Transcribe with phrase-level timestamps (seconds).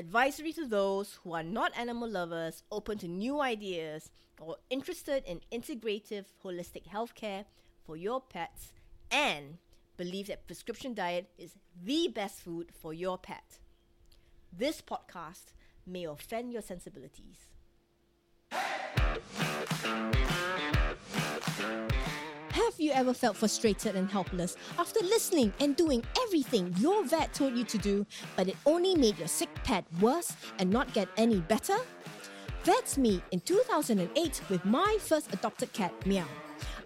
[0.00, 5.42] advisory to those who are not animal lovers, open to new ideas, or interested in
[5.52, 7.44] integrative holistic healthcare
[7.84, 8.72] for your pets,
[9.10, 9.58] and
[9.98, 11.52] believe that prescription diet is
[11.84, 13.58] the best food for your pet.
[14.50, 15.52] This podcast
[15.86, 17.48] may offend your sensibilities.
[22.66, 27.56] Have you ever felt frustrated and helpless after listening and doing everything your vet told
[27.56, 28.06] you to do,
[28.36, 31.78] but it only made your sick pet worse and not get any better?
[32.64, 36.26] That's me in 2008 with my first adopted cat, Meow.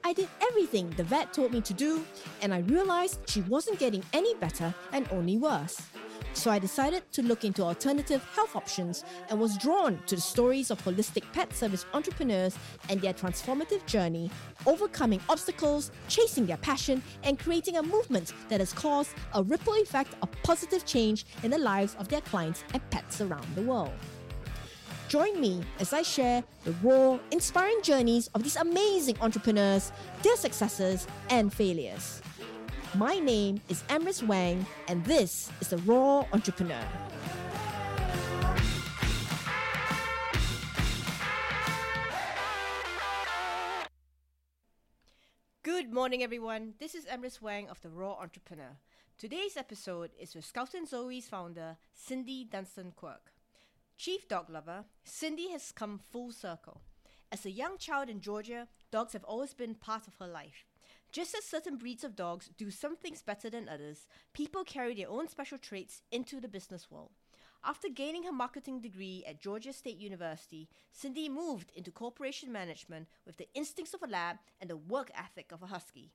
[0.04, 2.04] I did everything the vet told me to do,
[2.40, 5.80] and I realized she wasn't getting any better and only worse.
[6.34, 10.70] So I decided to look into alternative health options and was drawn to the stories
[10.70, 14.30] of holistic pet service entrepreneurs and their transformative journey,
[14.66, 20.14] overcoming obstacles, chasing their passion, and creating a movement that has caused a ripple effect
[20.22, 23.92] of positive change in the lives of their clients and pets around the world.
[25.08, 31.06] Join me as I share the raw, inspiring journeys of these amazing entrepreneurs, their successes,
[31.30, 32.20] and failures.
[32.96, 36.86] My name is Emrys Wang, and this is The Raw Entrepawneur.
[45.64, 46.74] Good morning, everyone.
[46.78, 48.76] This is Emrys Wang of The Raw Entrepawneur.
[49.18, 53.32] Today's episode is with Scout and Zoe's founder, Cindy Dunston Quirk.
[53.96, 56.80] Chief dog lover, Cindy has come full circle.
[57.32, 60.64] As a young child in Georgia, dogs have always been part of her life.
[61.14, 65.08] Just as certain breeds of dogs do some things better than others, people carry their
[65.08, 67.12] own special traits into the business world.
[67.64, 73.36] After gaining her marketing degree at Georgia State University, Cindy moved into corporation management with
[73.36, 76.10] the instincts of a lab and the work ethic of a husky.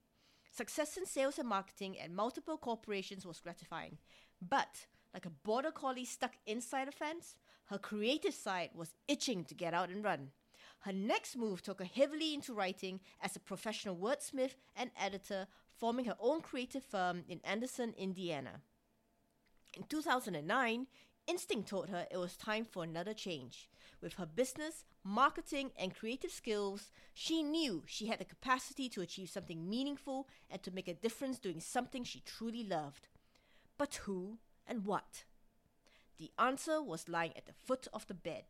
[0.52, 4.00] Success in sales and marketing at multiple corporations was gratifying,
[4.42, 7.36] but like a border collie stuck inside a fence,
[7.68, 10.32] her creative side was itching to get out and run.
[10.80, 15.48] Her next move took her heavily into writing as a professional wordsmith and editor,
[15.78, 18.62] forming her own creative firm in Anderson, Indiana.
[19.74, 20.88] In 2009,
[21.28, 23.70] Instinct told her it was time for another change.
[24.02, 29.30] With her business, marketing, and creative skills, she knew she had the capacity to achieve
[29.30, 33.10] something meaningful and to make a difference doing something she truly loved.
[33.78, 35.26] But who and what?
[36.18, 38.46] The answer was lying at the foot of the bed.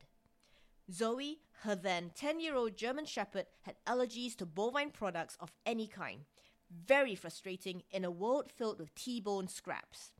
[0.91, 5.87] Zoe, her then 10 year old German Shepherd, had allergies to bovine products of any
[5.87, 6.21] kind.
[6.71, 10.11] Very frustrating in a world filled with T bone scraps.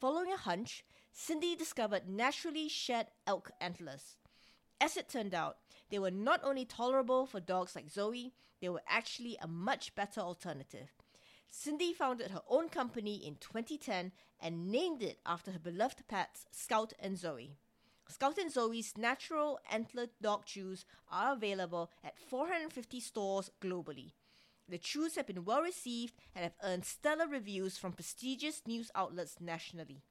[0.00, 4.16] Following a hunch, Cindy discovered naturally shed elk antlers.
[4.80, 5.58] As it turned out,
[5.90, 10.20] they were not only tolerable for dogs like Zoe, they were actually a much better
[10.20, 10.90] alternative.
[11.48, 16.92] Cindy founded her own company in 2010 and named it after her beloved pets, Scout
[16.98, 17.56] and Zoe.
[18.08, 24.12] Scout and Zoe's natural antler dog chews are available at 450 stores globally.
[24.68, 29.36] The chews have been well received and have earned stellar reviews from prestigious news outlets
[29.40, 30.02] nationally.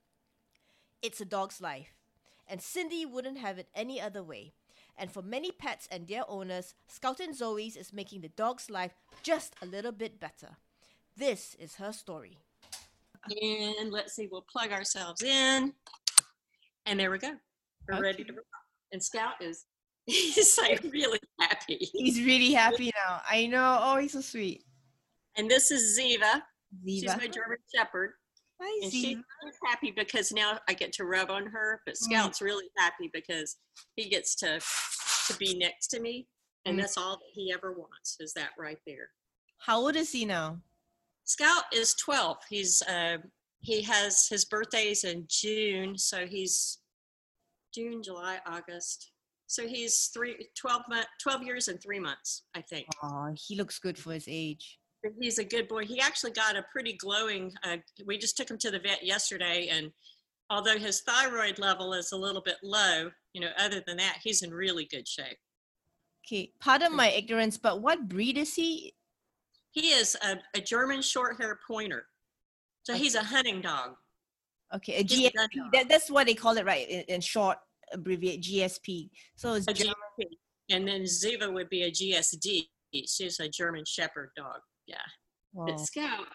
[1.02, 1.96] It's a dog's life,
[2.48, 4.54] and Cindy wouldn't have it any other way.
[4.98, 8.94] And for many pets and their owners, Scout and Zoe's is making the dog's life
[9.24, 10.58] just a little bit better.
[11.18, 12.38] This is her story.
[13.42, 15.74] And let's see, we'll plug ourselves in.
[16.86, 17.38] And there we go.
[17.88, 18.02] We're Okay.
[18.04, 18.46] ready to rock.
[18.92, 19.66] And Scout is
[20.06, 21.90] he's like really happy.
[21.94, 23.22] He's really happy now.
[23.30, 23.80] I know.
[23.82, 24.64] Oh, he's so sweet.
[25.38, 26.42] And this is Ziva.
[26.86, 26.90] Ziva.
[26.90, 28.12] She's my German Shepherd.
[28.62, 31.82] Hi, And she's really happy because now I get to rub on her.
[31.86, 31.98] But Mm.
[31.98, 33.58] Scout's really happy because
[33.96, 34.60] he gets to
[35.28, 36.28] to be next to me.
[36.66, 36.82] And Mm.
[36.82, 39.12] that's all that he ever wants is that right there.
[39.58, 40.62] How old is he now?
[41.24, 42.38] Scout is 12.
[42.50, 43.18] He's uh,
[43.62, 46.80] he has his birthdays in June, so he's
[47.74, 49.12] June, July, August.
[49.48, 52.88] So he's three, 12, month, 12 years and three months, I think.
[53.04, 54.80] Oh, he looks good for his age.
[55.20, 55.86] He's a good boy.
[55.86, 57.52] He actually got a pretty glowing.
[57.64, 59.92] Uh, we just took him to the vet yesterday, and
[60.50, 64.44] although his thyroid level is a little bit low, you know, other than that, he's
[64.44, 65.38] in really good shape.
[66.26, 68.94] Okay, pardon my ignorance, but what breed is he?
[69.72, 72.06] He is a, a German short hair pointer.
[72.84, 73.96] So he's a hunting dog.
[74.74, 75.72] Okay, a GSP.
[75.74, 76.88] That, that's what they call it, right?
[76.90, 77.58] In, in short,
[77.94, 79.10] abbreviate GSP.
[79.36, 79.94] So it's a German.
[80.70, 82.68] And then Ziva would be a GSD.
[82.94, 84.60] She's a German Shepherd dog.
[84.88, 84.96] Yeah.
[85.54, 85.78] But Wow.
[85.78, 86.28] Scout,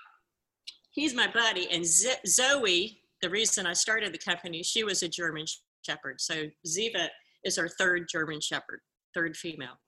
[0.90, 1.68] he's my buddy.
[1.70, 5.46] And Z- Zoe, the reason I started the company, she was a German
[5.82, 6.20] Shepherd.
[6.20, 7.08] So Ziva
[7.44, 8.80] is our third German Shepherd,
[9.14, 9.78] third female.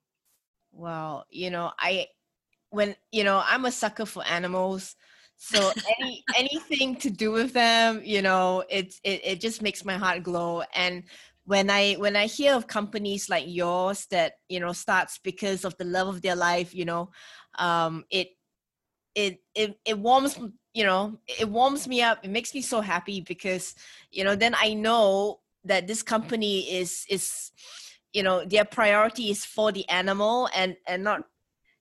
[0.72, 1.24] Wow.
[1.30, 2.06] You know, I
[2.70, 4.96] when you know, I'm a sucker for animals.
[5.36, 9.96] So any anything to do with them, you know, it, it it just makes my
[9.96, 10.62] heart glow.
[10.74, 11.04] And
[11.50, 15.76] when I when I hear of companies like yours that you know starts because of
[15.78, 17.10] the love of their life, you know,
[17.58, 18.28] um, it
[19.16, 20.38] it it it warms
[20.74, 22.20] you know it warms me up.
[22.22, 23.74] It makes me so happy because
[24.12, 27.50] you know then I know that this company is is
[28.12, 31.22] you know their priority is for the animal and and not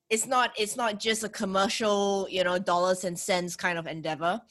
[0.09, 4.41] it's not it's not just a commercial you know dollars and cents kind of endeavor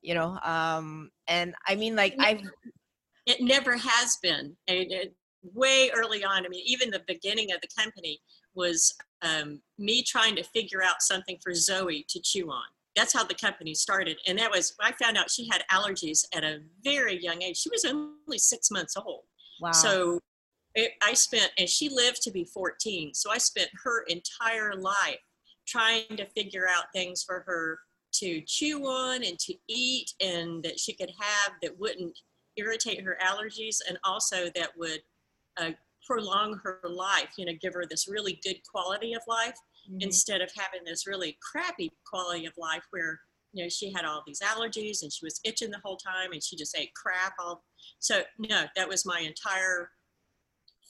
[0.00, 2.40] you know um and i mean like i've
[3.30, 4.56] it never has been.
[4.68, 8.20] And it, way early on i mean even the beginning of the company
[8.54, 12.64] was um, me trying to figure out something for zoe to chew on.
[12.96, 14.18] That's how the company started.
[14.26, 17.58] And that was i found out she had allergies at a very young age.
[17.58, 19.22] She was only six months old.
[19.60, 19.72] Wow.
[19.72, 20.20] So
[20.74, 23.14] it, I spent, and she lived to be 14.
[23.14, 25.18] So I spent her entire life
[25.66, 27.78] trying to figure out things for her
[28.12, 32.16] to chew on and to eat and that she could have that wouldn't
[32.56, 35.00] irritate her allergies and also that would
[35.60, 35.70] uh,
[36.06, 39.56] prolong her life, you know, give her this really good quality of life
[39.88, 39.98] mm-hmm.
[40.00, 43.20] instead of having this really crappy quality of life where,
[43.52, 46.42] you know, she had all these allergies and she was itching the whole time and
[46.42, 47.64] she just ate crap all.
[47.98, 49.90] So, no, that was my entire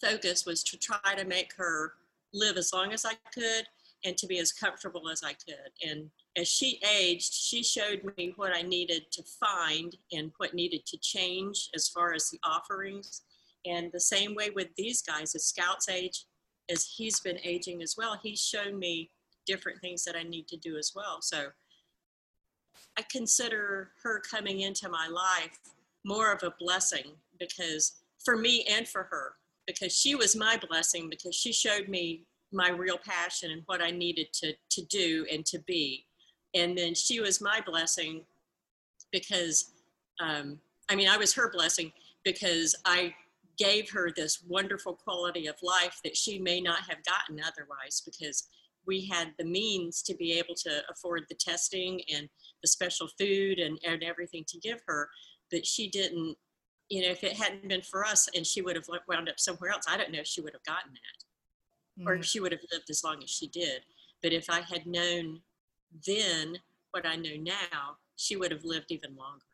[0.01, 1.93] focus was to try to make her
[2.33, 3.65] live as long as I could
[4.05, 5.89] and to be as comfortable as I could.
[5.89, 10.87] And as she aged, she showed me what I needed to find and what needed
[10.87, 13.23] to change as far as the offerings.
[13.67, 16.25] And the same way with these guys, as Scout's age,
[16.71, 19.11] as he's been aging as well, he's shown me
[19.47, 21.19] different things that I need to do as well.
[21.21, 21.49] So
[22.97, 25.59] I consider her coming into my life
[26.05, 27.93] more of a blessing because
[28.25, 29.35] for me and for her,
[29.67, 33.91] because she was my blessing because she showed me my real passion and what I
[33.91, 36.07] needed to, to do and to be.
[36.55, 38.23] And then she was my blessing
[39.13, 39.73] because,
[40.21, 40.59] um,
[40.89, 41.93] I mean, I was her blessing
[42.25, 43.15] because I
[43.59, 48.49] gave her this wonderful quality of life that she may not have gotten otherwise because
[48.87, 52.29] we had the means to be able to afford the testing and
[52.63, 55.09] the special food and, and everything to give her,
[55.51, 56.37] but she didn't
[56.91, 59.71] you know, if it hadn't been for us and she would have wound up somewhere
[59.71, 62.07] else, I don't know if she would have gotten that mm.
[62.07, 63.83] or if she would have lived as long as she did.
[64.23, 65.41] But if I had known
[66.07, 66.59] then
[66.93, 69.45] what I know now, she would have lived even longer.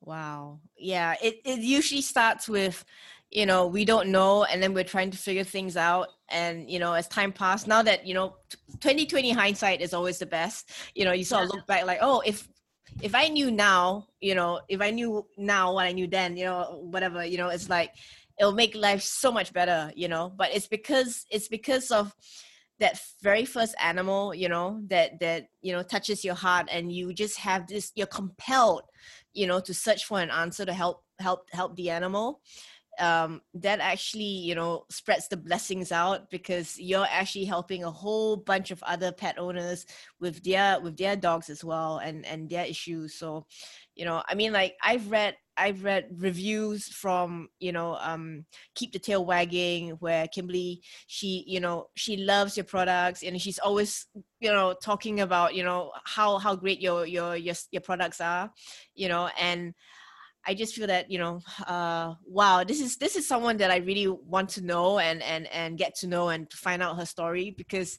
[0.00, 0.60] Wow.
[0.76, 1.14] Yeah.
[1.22, 2.84] It, it usually starts with,
[3.30, 6.08] you know, we don't know and then we're trying to figure things out.
[6.28, 8.36] And, you know, as time passed, now that, you know,
[8.80, 12.22] 2020 hindsight is always the best, you know, you sort of look back like, oh,
[12.24, 12.48] if
[13.02, 16.44] if I knew now, you know, if I knew now what I knew then, you
[16.44, 17.90] know, whatever, you know, it's like
[18.38, 20.32] it'll make life so much better, you know.
[20.34, 22.14] But it's because it's because of
[22.80, 27.12] that very first animal, you know, that that you know touches your heart, and you
[27.12, 27.92] just have this.
[27.94, 28.82] You're compelled,
[29.32, 32.40] you know, to search for an answer to help help help the animal
[32.98, 38.36] um, that actually you know spreads the blessings out because you're actually helping a whole
[38.36, 39.86] bunch of other pet owners
[40.20, 43.46] with their with their dogs as well and and their issues so
[43.94, 48.92] you know i mean like i've read i've read reviews from you know um keep
[48.92, 54.06] the tail wagging where kimberly she you know she loves your products and she's always
[54.40, 58.50] you know talking about you know how how great your your your, your products are
[58.94, 59.74] you know and
[60.46, 63.78] I just feel that you know, uh, wow, this is this is someone that I
[63.78, 67.54] really want to know and and and get to know and find out her story
[67.56, 67.98] because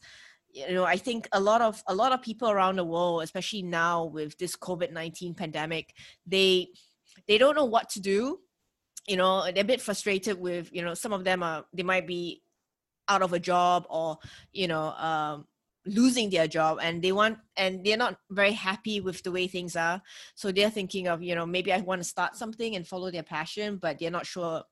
[0.52, 3.64] you know I think a lot of a lot of people around the world, especially
[3.64, 5.94] now with this COVID nineteen pandemic,
[6.28, 6.70] they
[7.28, 8.40] they don't know what to do.
[9.08, 12.08] You know, they're a bit frustrated with you know some of them are they might
[12.08, 12.42] be
[13.08, 14.18] out of a job or
[14.52, 15.46] you know um,
[15.86, 19.76] losing their job and they want and they're not very happy with the way things
[19.76, 20.02] are
[20.34, 23.24] so they're thinking of you know maybe i want to start something and follow their
[23.24, 24.64] passion but they're not sure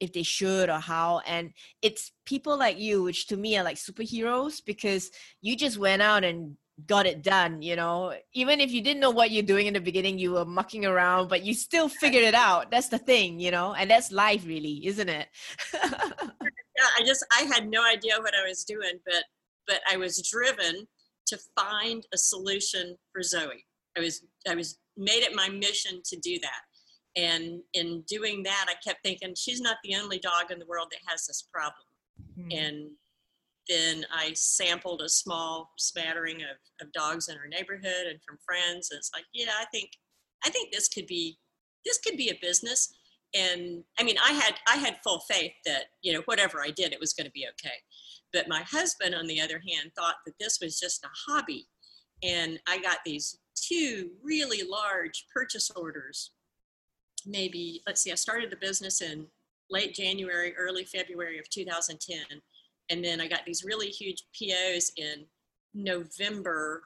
[0.00, 3.76] if they should or how and it's people like you which to me are like
[3.76, 5.10] superheroes because
[5.40, 9.10] you just went out and got it done you know even if you didn't know
[9.10, 12.34] what you're doing in the beginning you were mucking around but you still figured it
[12.34, 15.28] out that's the thing you know and that's life really isn't it
[15.72, 19.24] yeah i just i had no idea what i was doing but
[19.66, 20.86] but I was driven
[21.26, 23.66] to find a solution for Zoe.
[23.96, 27.20] I was I was made it my mission to do that.
[27.20, 30.88] And in doing that, I kept thinking she's not the only dog in the world
[30.90, 31.86] that has this problem.
[32.38, 32.64] Mm-hmm.
[32.66, 32.90] And
[33.68, 38.90] then I sampled a small smattering of, of dogs in our neighborhood and from friends.
[38.90, 39.90] And it's like, yeah, I think
[40.44, 41.38] I think this could be
[41.84, 42.92] this could be a business.
[43.34, 46.92] And I mean, I had I had full faith that you know whatever I did,
[46.92, 47.74] it was going to be okay.
[48.32, 51.66] But my husband, on the other hand, thought that this was just a hobby.
[52.22, 56.32] And I got these two really large purchase orders.
[57.24, 59.26] Maybe, let's see, I started the business in
[59.70, 62.40] late January, early February of 2010.
[62.90, 65.26] And then I got these really huge POs in
[65.74, 66.82] November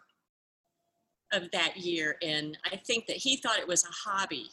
[1.32, 2.16] of that year.
[2.22, 4.50] And I think that he thought it was a hobby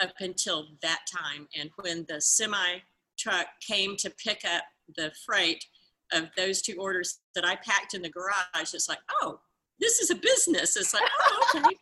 [0.00, 1.48] up until that time.
[1.58, 2.78] And when the semi
[3.18, 4.64] truck came to pick up
[4.96, 5.64] the freight
[6.12, 9.40] of those two orders that I packed in the garage, it's like, oh,
[9.80, 10.76] this is a business.
[10.76, 11.76] It's like, oh, okay.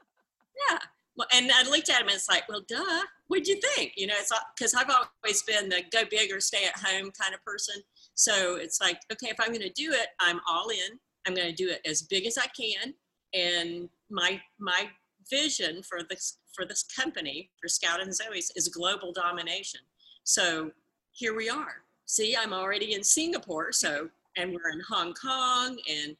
[0.70, 0.78] yeah.
[1.16, 3.92] Well, and I looked at him and it's like, well, duh, what'd you think?
[3.96, 7.34] You know, it's because I've always been the go big or stay at home kind
[7.34, 7.76] of person.
[8.14, 10.98] So it's like, okay, if I'm going to do it, I'm all in.
[11.26, 12.94] I'm going to do it as big as I can.
[13.34, 14.88] And my my
[15.30, 19.80] vision for this for this company for Scout and Zoe's is global domination.
[20.22, 20.70] So
[21.12, 21.82] here we are.
[22.06, 23.72] See, I'm already in Singapore.
[23.72, 26.16] So and we're in Hong Kong and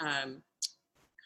[0.00, 0.42] um,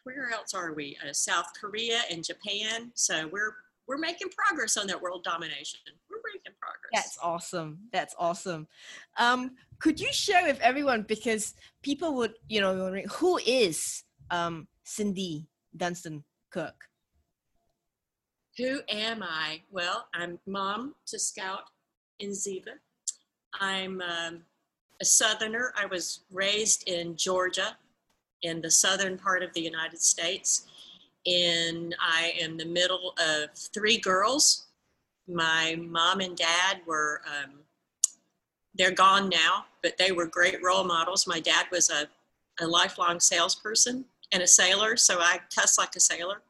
[0.05, 0.97] where else are we?
[1.07, 2.91] Uh, South Korea and Japan.
[2.95, 3.55] So we're
[3.87, 5.81] we're making progress on that world domination.
[6.93, 7.05] We're making progress.
[7.05, 7.79] That's awesome.
[7.93, 8.69] That's awesome.
[9.19, 14.69] Um, could you share with everyone because people would, you know, wondering who is um,
[14.85, 16.75] Cindy Dunston Cook?
[18.59, 19.63] Who am I?
[19.71, 21.63] Well, I'm mom to Scout
[22.21, 22.75] and Ziva.
[23.61, 24.43] I'm um,
[25.01, 25.73] a Southerner.
[25.77, 27.77] I was raised in Georgia,
[28.43, 30.67] in the southern part of the United States.
[31.27, 34.67] And I am the middle of three girls.
[35.33, 37.61] My mom and dad were, um,
[38.75, 41.27] they're gone now, but they were great role models.
[41.27, 42.09] My dad was a,
[42.63, 46.43] a lifelong salesperson and a sailor, so I cuss like a sailor.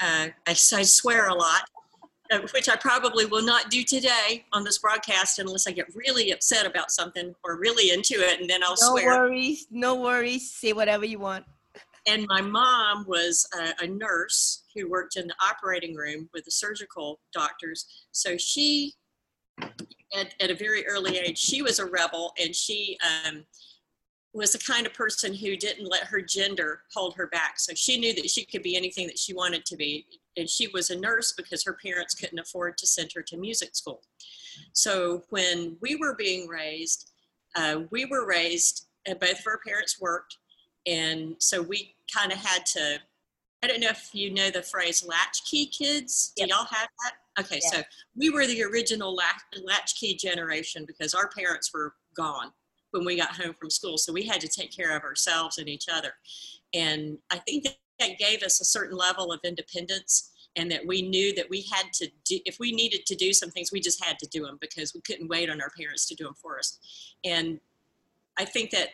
[0.00, 1.62] Uh, I, I swear a lot.
[2.32, 6.30] Uh, which I probably will not do today on this broadcast unless I get really
[6.30, 9.10] upset about something or really into it, and then I'll no swear.
[9.10, 10.50] No worries, no worries.
[10.50, 11.44] Say whatever you want.
[12.06, 16.50] And my mom was a, a nurse who worked in the operating room with the
[16.50, 17.86] surgical doctors.
[18.10, 18.94] So she,
[19.60, 23.44] at, at a very early age, she was a rebel, and she um,
[24.34, 27.60] was the kind of person who didn't let her gender hold her back.
[27.60, 30.06] So she knew that she could be anything that she wanted to be
[30.36, 33.74] and she was a nurse because her parents couldn't afford to send her to music
[33.76, 34.02] school.
[34.72, 37.10] So when we were being raised,
[37.54, 40.38] uh, we were raised, and both of our parents worked,
[40.86, 42.98] and so we kind of had to.
[43.64, 46.32] I don't know if you know the phrase latchkey kids.
[46.36, 47.44] Do y'all have that?
[47.44, 47.78] Okay, yeah.
[47.78, 47.82] so
[48.16, 52.50] we were the original latch, latchkey generation because our parents were gone
[52.90, 55.68] when we got home from school, so we had to take care of ourselves and
[55.68, 56.12] each other.
[56.74, 61.02] And I think that that gave us a certain level of independence and that we
[61.02, 64.04] knew that we had to do if we needed to do some things we just
[64.04, 66.58] had to do them because we couldn't wait on our parents to do them for
[66.58, 66.78] us
[67.24, 67.60] and
[68.38, 68.90] i think that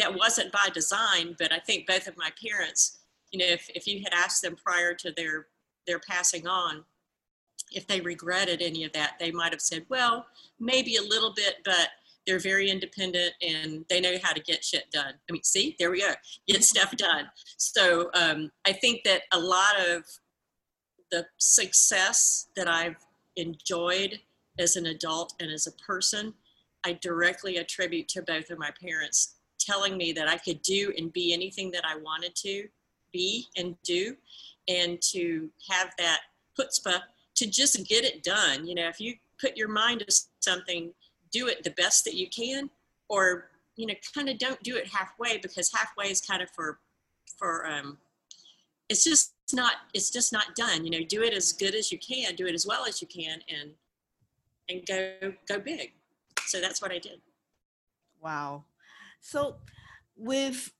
[0.00, 3.86] that wasn't by design but i think both of my parents you know if, if
[3.86, 5.46] you had asked them prior to their
[5.86, 6.84] their passing on
[7.72, 10.26] if they regretted any of that they might have said well
[10.58, 11.88] maybe a little bit but
[12.26, 15.14] they're very independent and they know how to get shit done.
[15.28, 16.12] I mean, see, there we go,
[16.46, 17.26] get stuff done.
[17.56, 20.04] So um, I think that a lot of
[21.10, 22.96] the success that I've
[23.36, 24.20] enjoyed
[24.58, 26.34] as an adult and as a person,
[26.84, 29.36] I directly attribute to both of my parents
[29.70, 32.68] telling me that I could do and be anything that I wanted to
[33.12, 34.16] be and do,
[34.68, 36.20] and to have that
[36.58, 37.00] chutzpah
[37.36, 38.66] to just get it done.
[38.66, 40.92] You know, if you put your mind to something
[41.32, 42.68] do it the best that you can
[43.08, 46.80] or you know kind of don't do it halfway because halfway is kind of for
[47.38, 47.96] for um
[48.88, 50.84] it's just not it's just not done.
[50.84, 53.08] You know do it as good as you can do it as well as you
[53.08, 53.70] can and
[54.68, 55.92] and go go big.
[56.46, 57.20] So that's what i did.
[58.20, 58.64] Wow
[59.20, 59.56] so
[60.16, 60.70] with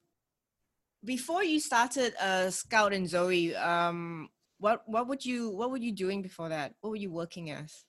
[1.04, 4.28] before you started uh scout and zoe um
[4.58, 7.84] what what would you what were you doing before that what were you working as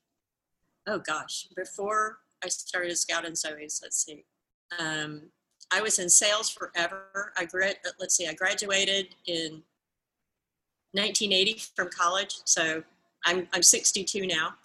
[0.88, 3.80] oh gosh before I started Scout and Zoe's.
[3.84, 4.26] Let's see.
[4.80, 5.24] Um,
[5.72, 7.34] I was in sales forever.
[7.38, 9.64] I grad, let's see, I graduated in
[10.94, 12.38] 1980 from college.
[12.46, 12.84] So
[13.26, 14.56] I'm, I'm 62 now.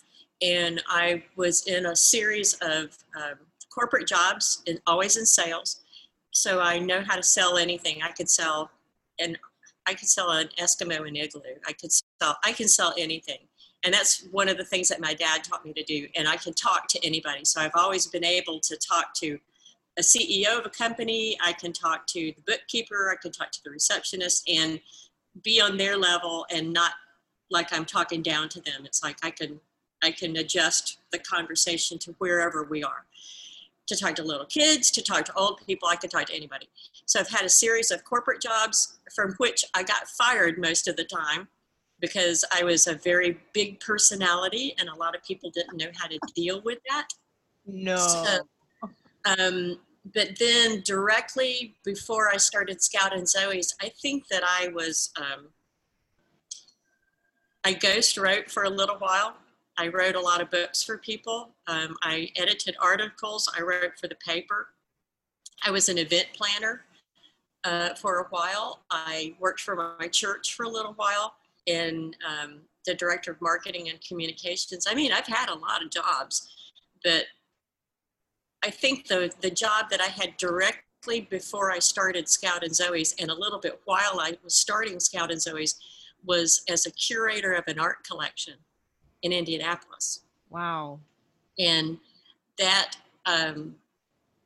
[0.42, 3.38] And I was in a series of um,
[3.76, 5.82] corporate jobs and always in sales.
[6.30, 8.02] So I know how to sell anything.
[8.02, 8.70] I could sell
[9.18, 9.38] and
[9.86, 11.42] I could sell an Eskimo and igloo.
[11.66, 13.38] I could sell, I can sell anything.
[13.84, 16.08] And that's one of the things that my dad taught me to do.
[16.16, 17.44] And i can talk to anybody.
[17.44, 19.38] So i've always been able to talk to
[19.98, 21.38] a ceo of a company.
[21.42, 23.10] I can talk to the bookkeeper.
[23.12, 24.80] I can talk to the receptionist and
[25.42, 26.92] be on their level and not
[27.50, 28.84] like i'm talking down to them.
[28.84, 29.60] It's like i can
[30.02, 33.06] i can adjust the conversation to wherever we are
[33.86, 35.88] to talk to little kids, to talk to old people.
[35.88, 36.68] I could talk to anybody.
[37.04, 40.96] So I've had a series of corporate jobs from which I got fired most of
[40.96, 41.48] the time
[42.00, 46.08] because I was a very big personality and a lot of people didn't know how
[46.08, 47.08] to deal with that.
[47.66, 47.96] No.
[47.96, 48.38] So,
[49.38, 49.78] um,
[50.14, 55.48] but then directly before I started Scout and Zoe's, I think that I was, um,
[57.64, 59.36] I ghost wrote for a little while.
[59.78, 61.50] I wrote a lot of books for people.
[61.66, 63.50] Um, I edited articles.
[63.56, 64.68] I wrote for the paper.
[65.62, 66.82] I was an event planner
[67.64, 68.80] uh, for a while.
[68.90, 71.34] I worked for my church for a little while
[71.66, 74.86] and um, the director of marketing and communications.
[74.88, 76.48] I mean, I've had a lot of jobs,
[77.04, 77.24] but
[78.64, 83.14] I think the the job that I had directly before I started Scout and Zoe's,
[83.18, 85.76] and a little bit while I was starting Scout and Zoe's,
[86.24, 88.54] was as a curator of an art collection
[89.26, 90.20] in Indianapolis.
[90.50, 91.00] Wow.
[91.58, 91.98] And
[92.58, 93.74] that um,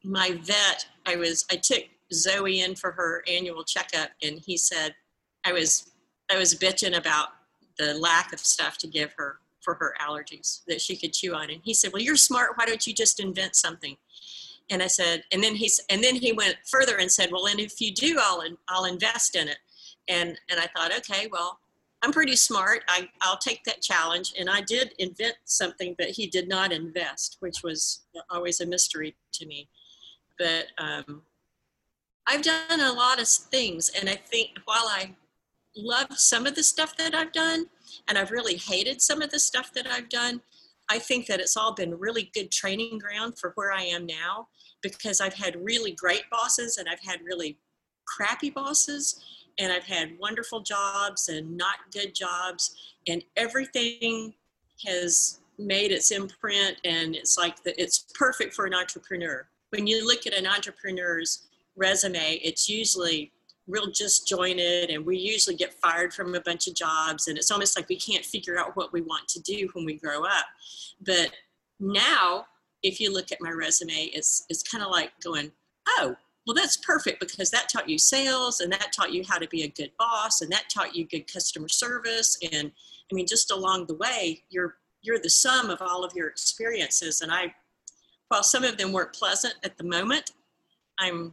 [0.02, 4.94] my vet, I was I took Zoe in for her annual checkup, and he said
[5.44, 5.90] I was
[6.30, 7.28] I was bitching about
[7.78, 11.50] the lack of stuff to give her for her allergies that she could chew on.
[11.50, 12.56] And he said, "Well, you're smart.
[12.56, 13.96] Why don't you just invent something?"
[14.70, 17.60] And I said, and then he's and then he went further and said, "Well, and
[17.60, 19.58] if you do, I'll I'll invest in it."
[20.08, 21.59] And and I thought, okay, well,
[22.02, 22.82] I'm pretty smart.
[22.88, 24.32] I I'll take that challenge.
[24.38, 29.16] And I did invent something, but he did not invest, which was always a mystery
[29.34, 29.68] to me.
[30.38, 31.22] But um,
[32.26, 35.14] I've done a lot of things, and I think while I
[35.76, 37.66] love some of the stuff that I've done,
[38.08, 40.40] and I've really hated some of the stuff that I've done.
[40.92, 44.48] I think that it's all been really good training ground for where I am now
[44.82, 47.58] because I've had really great bosses and I've had really
[48.06, 49.22] crappy bosses
[49.58, 52.76] and I've had wonderful jobs and not good jobs
[53.08, 54.34] and everything
[54.86, 59.46] has made its imprint and it's like the, it's perfect for an entrepreneur.
[59.70, 63.32] When you look at an entrepreneur's resume, it's usually
[63.70, 67.76] real disjointed and we usually get fired from a bunch of jobs and it's almost
[67.76, 70.46] like we can't figure out what we want to do when we grow up
[71.06, 71.30] but
[71.78, 72.44] now
[72.82, 75.52] if you look at my resume it's it's kind of like going
[75.86, 76.14] oh
[76.50, 79.62] well that's perfect because that taught you sales and that taught you how to be
[79.62, 82.72] a good boss and that taught you good customer service and
[83.10, 87.20] i mean just along the way you're you're the sum of all of your experiences
[87.20, 87.54] and i
[88.28, 90.32] while some of them weren't pleasant at the moment
[90.98, 91.32] i'm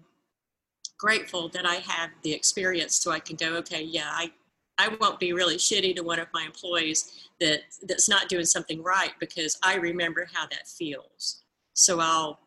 [0.97, 4.31] grateful that I have the experience so I can go, okay, yeah, I,
[4.77, 8.83] I won't be really shitty to one of my employees that that's not doing something
[8.83, 11.43] right because I remember how that feels.
[11.73, 12.39] So I'll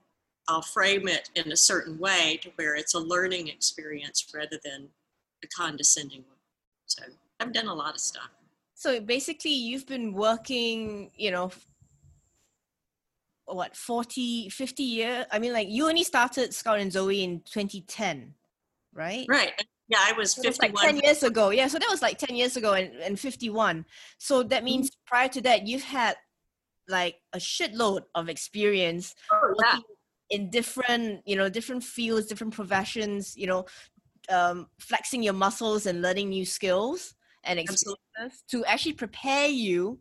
[0.50, 4.88] I'll frame it in a certain way to where it's a learning experience rather than
[5.44, 6.38] a condescending one.
[6.86, 7.02] So
[7.38, 8.30] I've done a lot of stuff.
[8.74, 11.50] So basically, you've been working, you know,
[13.46, 18.32] what 40 50 years i mean like you only started scout and zoe in 2010
[18.92, 19.26] right?
[19.28, 19.52] Right.
[19.88, 20.72] Yeah, I was 51.
[20.72, 21.50] Like 10 years ago.
[21.50, 23.84] Yeah, so that was like 10 years ago and, and 51.
[24.18, 25.00] So that means mm-hmm.
[25.06, 26.16] prior to that, you've had
[26.88, 29.78] like a shitload of experience oh, yeah.
[30.30, 33.66] In different, you know, different fields, different professions, you know,
[34.28, 37.14] um, flexing your muscles and learning new skills
[37.44, 38.64] and experiences Absolutely.
[38.64, 39.98] to actually prepare you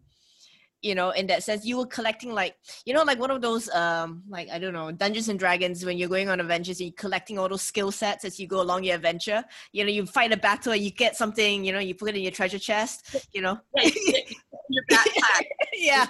[0.81, 3.69] you know in that sense you were collecting like you know like one of those
[3.71, 6.95] um like i don't know dungeons and dragons when you're going on adventures and you're
[6.95, 9.43] collecting all those skill sets as you go along your adventure.
[9.73, 12.23] You know you fight a battle you get something you know you put it in
[12.23, 13.59] your treasure chest you know?
[14.71, 15.45] Your backpack.
[15.73, 16.07] Yeah.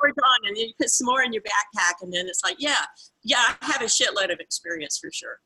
[0.00, 2.56] We're done and then you put some more in your backpack and then it's like
[2.58, 2.84] yeah
[3.24, 5.38] yeah i have a shitload of experience for sure.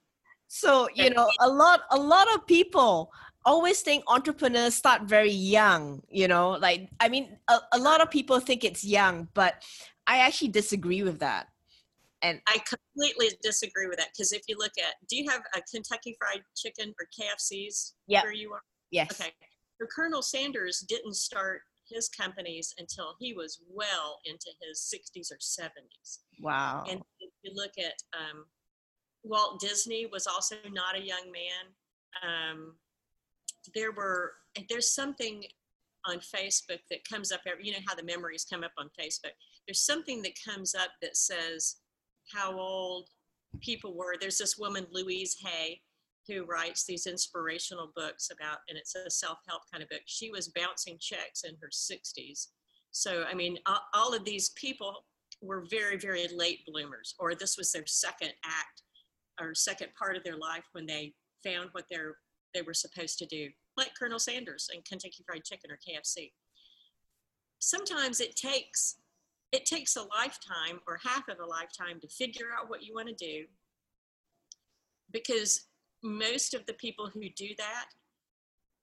[0.48, 3.10] So you know a lot a lot of people
[3.44, 6.52] always think entrepreneurs start very young you know?
[6.52, 9.62] Like i mean a, a lot of people think it's young but
[10.06, 11.48] i actually disagree with that.
[12.22, 15.60] And i completely disagree with that because if you look at do you have a
[15.62, 18.62] kentucky fried chicken or kfc's yeah where you are?
[18.90, 19.20] Yes.
[19.20, 19.32] Okay.
[19.80, 25.38] So colonel sanders didn't start his companies until he was well into his 60s or
[25.38, 26.84] 70s wow.
[26.88, 28.44] And if you look at um,
[29.22, 31.64] walt disney was also not a young man.
[32.22, 32.74] Um,
[33.74, 34.32] there were
[34.68, 35.44] there's something
[36.06, 39.32] on Facebook that comes up every you know how the memories come up on Facebook.
[39.66, 41.76] There's something that comes up that says
[42.32, 43.08] how old
[43.60, 44.14] people were.
[44.18, 45.80] There's this woman Louise Hay
[46.28, 50.02] who writes these inspirational books about and it's a self-help kind of book.
[50.06, 52.48] She was bouncing checks in her 60s.
[52.92, 53.58] So I mean
[53.94, 55.04] all of these people
[55.42, 58.82] were very very late bloomers or this was their second act
[59.40, 62.16] or second part of their life when they found what they're
[62.54, 66.32] they were supposed to do, like Colonel Sanders and Kentucky Fried Chicken or KFC.
[67.58, 68.96] Sometimes it takes
[69.52, 73.08] it takes a lifetime or half of a lifetime to figure out what you want
[73.08, 73.44] to do
[75.12, 75.66] because
[76.02, 77.86] most of the people who do that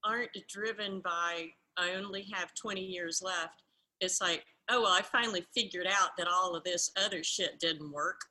[0.04, 3.64] aren't driven by i only have 20 years left
[4.02, 7.92] it's like oh well i finally figured out that all of this other shit didn't
[7.92, 8.22] work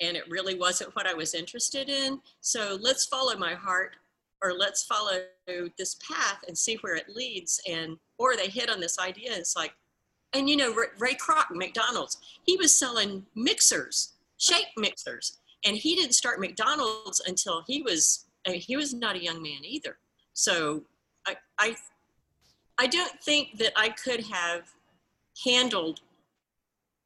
[0.00, 3.96] and it really wasn't what i was interested in so let's follow my heart
[4.42, 5.20] or let's follow
[5.78, 9.56] this path and see where it leads and or they hit on this idea it's
[9.56, 9.72] like
[10.32, 16.14] and you know ray kroc mcdonald's he was selling mixers shake mixers and he didn't
[16.14, 19.98] start mcdonald's until he was mean, he was not a young man either.
[20.32, 20.84] So
[21.26, 21.76] I, I
[22.78, 24.62] i don't think that i could have
[25.44, 26.00] handled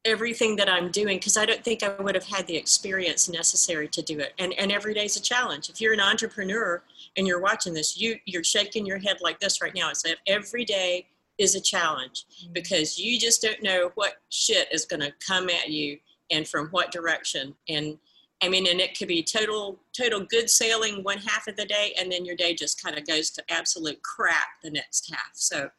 [0.05, 3.87] everything that I'm doing because I don't think I would have had the experience necessary
[3.89, 4.33] to do it.
[4.39, 5.69] And and every day is a challenge.
[5.69, 6.81] If you're an entrepreneur
[7.17, 9.89] and you're watching this, you you're shaking your head like this right now.
[9.89, 12.53] It's like every day is a challenge mm-hmm.
[12.53, 15.97] because you just don't know what shit is going to come at you
[16.31, 17.55] and from what direction.
[17.67, 17.97] And
[18.41, 21.95] I mean, and it could be total total good sailing one half of the day,
[21.99, 25.31] and then your day just kind of goes to absolute crap the next half.
[25.33, 25.69] So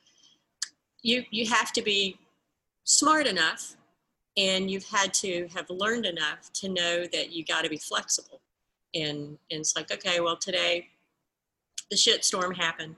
[1.02, 2.18] you you have to be
[2.84, 3.75] smart enough
[4.36, 8.40] and you've had to have learned enough to know that you got to be flexible.
[8.94, 10.88] And, and it's like okay well today
[11.90, 12.96] the shit storm happened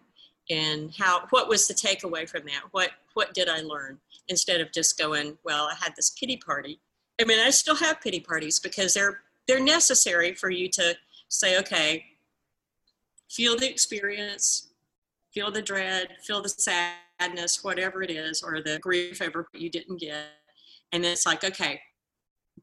[0.51, 2.63] and how what was the takeaway from that?
[2.71, 3.99] What what did i learn?
[4.29, 6.79] Instead of just going well i had this pity party.
[7.21, 10.97] I mean i still have pity parties because they're they're necessary for you to
[11.29, 12.05] say okay
[13.29, 14.69] feel the experience
[15.33, 19.69] feel the dread feel the sadness whatever it is or the grief over what you
[19.69, 20.38] didn't get
[20.93, 21.81] and it's like, okay,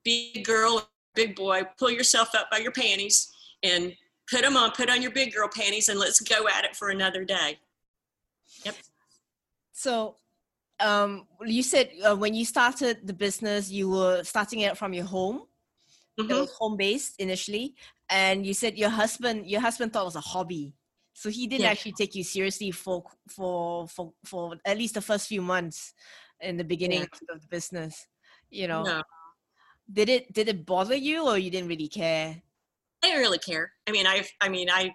[0.03, 3.31] big girl, big boy, pull yourself up by your panties
[3.63, 3.93] and
[4.29, 6.89] put them on, put on your big girl panties, and let's go at it for
[6.89, 7.59] another day.
[8.63, 8.75] Yep.
[9.73, 10.15] So,
[10.79, 15.05] um, you said uh, when you started the business, you were starting it from your
[15.05, 15.43] home.
[16.19, 16.31] Mm-hmm.
[16.31, 17.75] It was home based initially,
[18.09, 20.73] and you said your husband, your husband thought it was a hobby,
[21.13, 21.71] so he didn't yeah.
[21.71, 25.93] actually take you seriously for for for for at least the first few months
[26.41, 27.33] in the beginning yeah.
[27.35, 28.07] of the business
[28.49, 28.83] you know?
[28.83, 29.03] No.
[29.91, 32.41] did it did it bother you or you didn't really care?
[33.03, 33.71] I didn't really care.
[33.87, 34.91] I mean i i mean i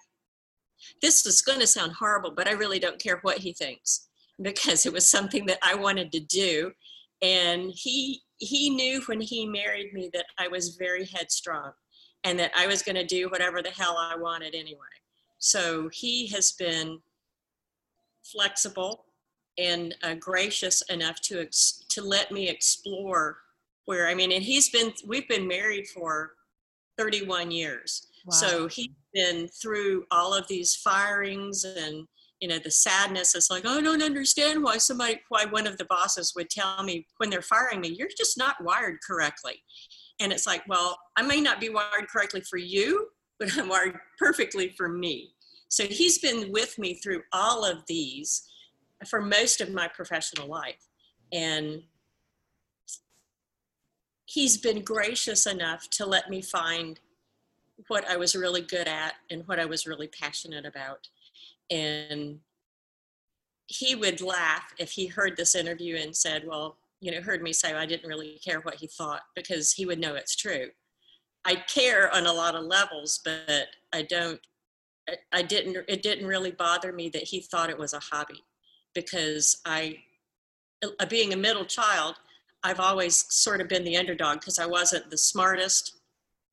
[1.03, 4.09] this is going to sound horrible but i really don't care what he thinks
[4.43, 6.73] because it was something that i wanted to do.
[7.23, 11.73] And he he knew when he married me that i was very headstrong
[12.25, 14.97] and that i was going to do whatever the hell i wanted anyway.
[15.39, 17.01] So he has been
[18.23, 19.07] flexible
[19.61, 23.39] and uh, gracious enough to ex- to let me explore
[23.85, 26.33] where I mean, and he's been we've been married for
[26.99, 28.33] 31 years, wow.
[28.33, 32.07] so he's been through all of these firings and
[32.41, 33.35] you know the sadness.
[33.35, 37.07] It's like I don't understand why somebody why one of the bosses would tell me
[37.19, 39.63] when they're firing me, you're just not wired correctly,
[40.21, 43.99] and it's like, well, I may not be wired correctly for you, but I'm wired
[44.19, 45.35] perfectly for me.
[45.69, 48.43] So he's been with me through all of these
[49.07, 50.89] for most of my professional life.
[51.33, 51.83] And
[54.27, 57.01] he's been gracious enough to let me find
[57.89, 61.09] what I was really good at and what I was really passionate about.
[61.71, 62.41] And
[63.67, 67.53] he would laugh if he heard this interview and said, Well, you know, heard me
[67.53, 70.69] say I didn't really care what he thought because he would know it's true.
[71.45, 74.41] I care on a lot of levels, but I don't,
[75.33, 78.45] I didn't, it didn't really bother me that he thought it was a hobby
[78.95, 79.99] because I,
[80.83, 82.17] uh, being a middle child,
[82.63, 85.97] I've always sort of been the underdog because I wasn't the smartest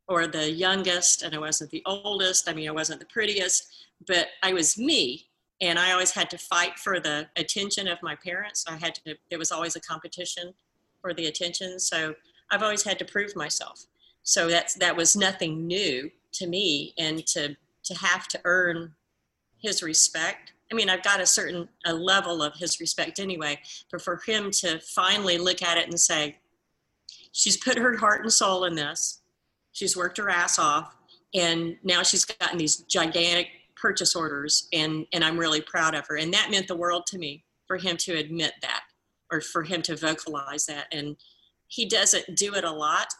[0.07, 2.47] or the youngest, and I wasn't the oldest.
[2.47, 5.27] I mean, I wasn't the prettiest, but I was me.
[5.59, 8.63] And I always had to fight for the attention of my parents.
[8.67, 10.53] I had to, it was always a competition
[11.01, 11.79] for the attention.
[11.79, 12.13] So
[12.51, 13.85] I've always had to prove myself.
[14.23, 16.93] So that's, that was nothing new to me.
[16.97, 18.93] And to, to have to earn
[19.57, 23.59] his respect I mean, I've got a certain a level of his respect anyway,
[23.91, 26.37] but for him to finally look at it and say,
[27.31, 29.21] she's put her heart and soul in this,
[29.71, 30.95] she's worked her ass off,
[31.33, 36.17] and now she's gotten these gigantic purchase orders, and and I'm really proud of her,
[36.17, 38.83] and that meant the world to me for him to admit that,
[39.31, 41.15] or for him to vocalize that, and
[41.67, 43.13] he doesn't do it a lot,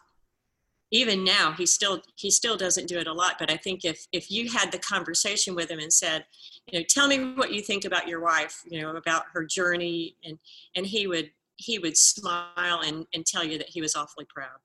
[0.92, 4.08] even now he still he still doesn't do it a lot but i think if
[4.12, 6.26] if you had the conversation with him and said
[6.72, 10.16] you know tell me what you think about your wife you know about her journey
[10.24, 10.40] and
[10.76, 14.58] and he would he would smile and and tell you that he was awfully proud.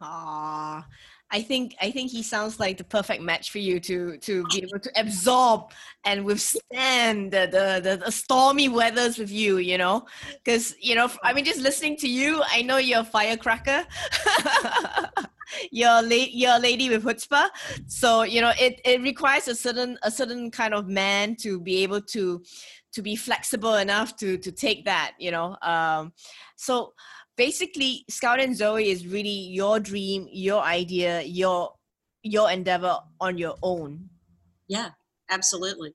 [0.00, 0.86] Ah,
[1.32, 4.58] I think I think he sounds like the perfect match for you to to be
[4.58, 5.72] able to absorb
[6.04, 9.58] and withstand the the, the, the stormy weathers with you.
[9.58, 10.06] You know,
[10.44, 13.84] because you know, I mean, just listening to you, I know you're a firecracker.
[15.70, 17.48] you're a you're a lady with chutzpah,
[17.86, 21.82] so you know it it requires a certain a certain kind of man to be
[21.82, 22.42] able to
[22.92, 25.12] to be flexible enough to to take that.
[25.18, 26.12] You know, um,
[26.56, 26.94] so
[27.36, 31.72] basically scout and zoe is really your dream your idea your
[32.22, 34.08] your endeavor on your own.
[34.68, 34.90] Yeah
[35.30, 35.92] absolutely.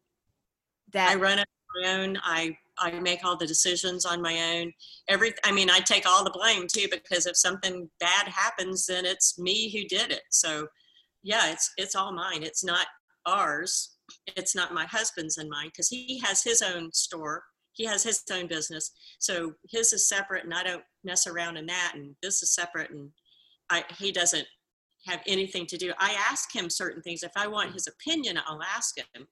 [0.94, 2.18] That i run it on my own.
[2.24, 4.72] I i make all the decisions on my own.
[5.10, 9.06] Every i mean i take all the blame too because if something bad happens then
[9.06, 10.24] it's me who did it.
[10.30, 10.68] So
[11.24, 12.44] yeah it's it's all mine.
[12.44, 12.88] It's not
[13.26, 13.96] ours.
[14.36, 18.24] It's not my husband's and mine because he has his own store he has his
[18.32, 18.92] own business.
[19.20, 22.92] So his is separate and i don't mess around in that and this is separate
[22.92, 23.10] and
[23.70, 24.46] I, he doesn't
[25.08, 25.94] have anything to do.
[25.98, 27.24] I ask him certain things.
[27.24, 29.28] If i want his opinion i'll ask him.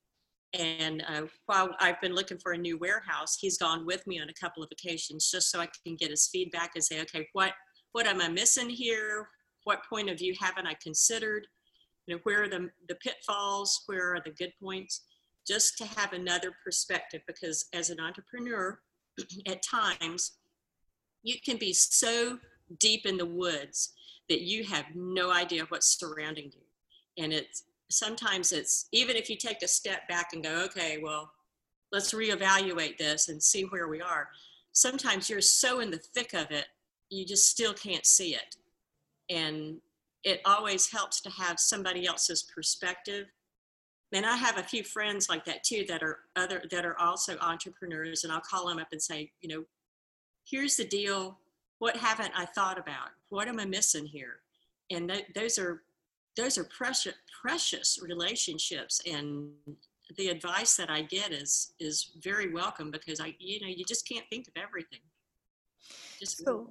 [0.54, 4.30] And uh, while i've been looking for a new warehouse he's gone with me on
[4.30, 7.54] a couple of occasions just so i can get his feedback and say okay what
[7.92, 9.30] what am i missing here?
[9.64, 11.46] What point of view haven't i considered?
[12.06, 13.84] You know where are the, the pitfalls?
[13.86, 15.02] Where are the good points
[15.48, 18.80] just to have another perspective because as an entrepreneur
[19.48, 20.34] at times
[21.24, 22.38] you can be so
[22.80, 23.94] deep in the woods
[24.30, 27.24] that you have no idea what's surrounding you.
[27.24, 31.32] And it's sometimes it's even if you take a step back and go okay well
[31.92, 34.30] let's reevaluate this and see where we are
[34.74, 36.68] sometimes you're so in the thick of it
[37.10, 38.56] you just still can't see it.
[39.30, 39.78] And
[40.24, 43.28] it always helps to have somebody else's perspective
[44.14, 47.38] and i have a few friends like that too that are other that are also
[47.40, 49.64] entrepreneurs and i'll call them up and say you know
[50.50, 51.38] here's the deal.
[51.80, 53.10] What haven't i thought about?
[53.30, 54.42] What am i missing here?
[54.90, 55.84] And th- those are
[56.36, 59.50] those are precious precious relationships and
[60.18, 64.08] the advice that i get is is very welcome because i you know you just
[64.08, 65.00] can't think of everything.
[66.20, 66.70] Just so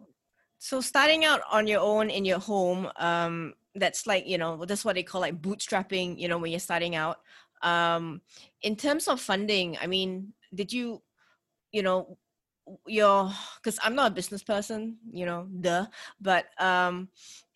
[0.59, 4.85] so starting out on your own in your home um that's like you know that's
[4.85, 7.19] what they call like bootstrapping you know when you're starting out.
[7.63, 8.21] Um
[8.63, 11.03] in terms of funding i mean did you
[11.73, 12.17] you know
[12.87, 15.87] your because i'm not a business person you know duh
[16.21, 17.09] but um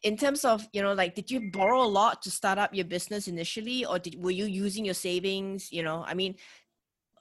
[0.03, 2.85] in terms of you know like did you borrow a lot to start up your
[2.85, 6.05] business initially or did were you using your savings you know?
[6.07, 6.37] I mean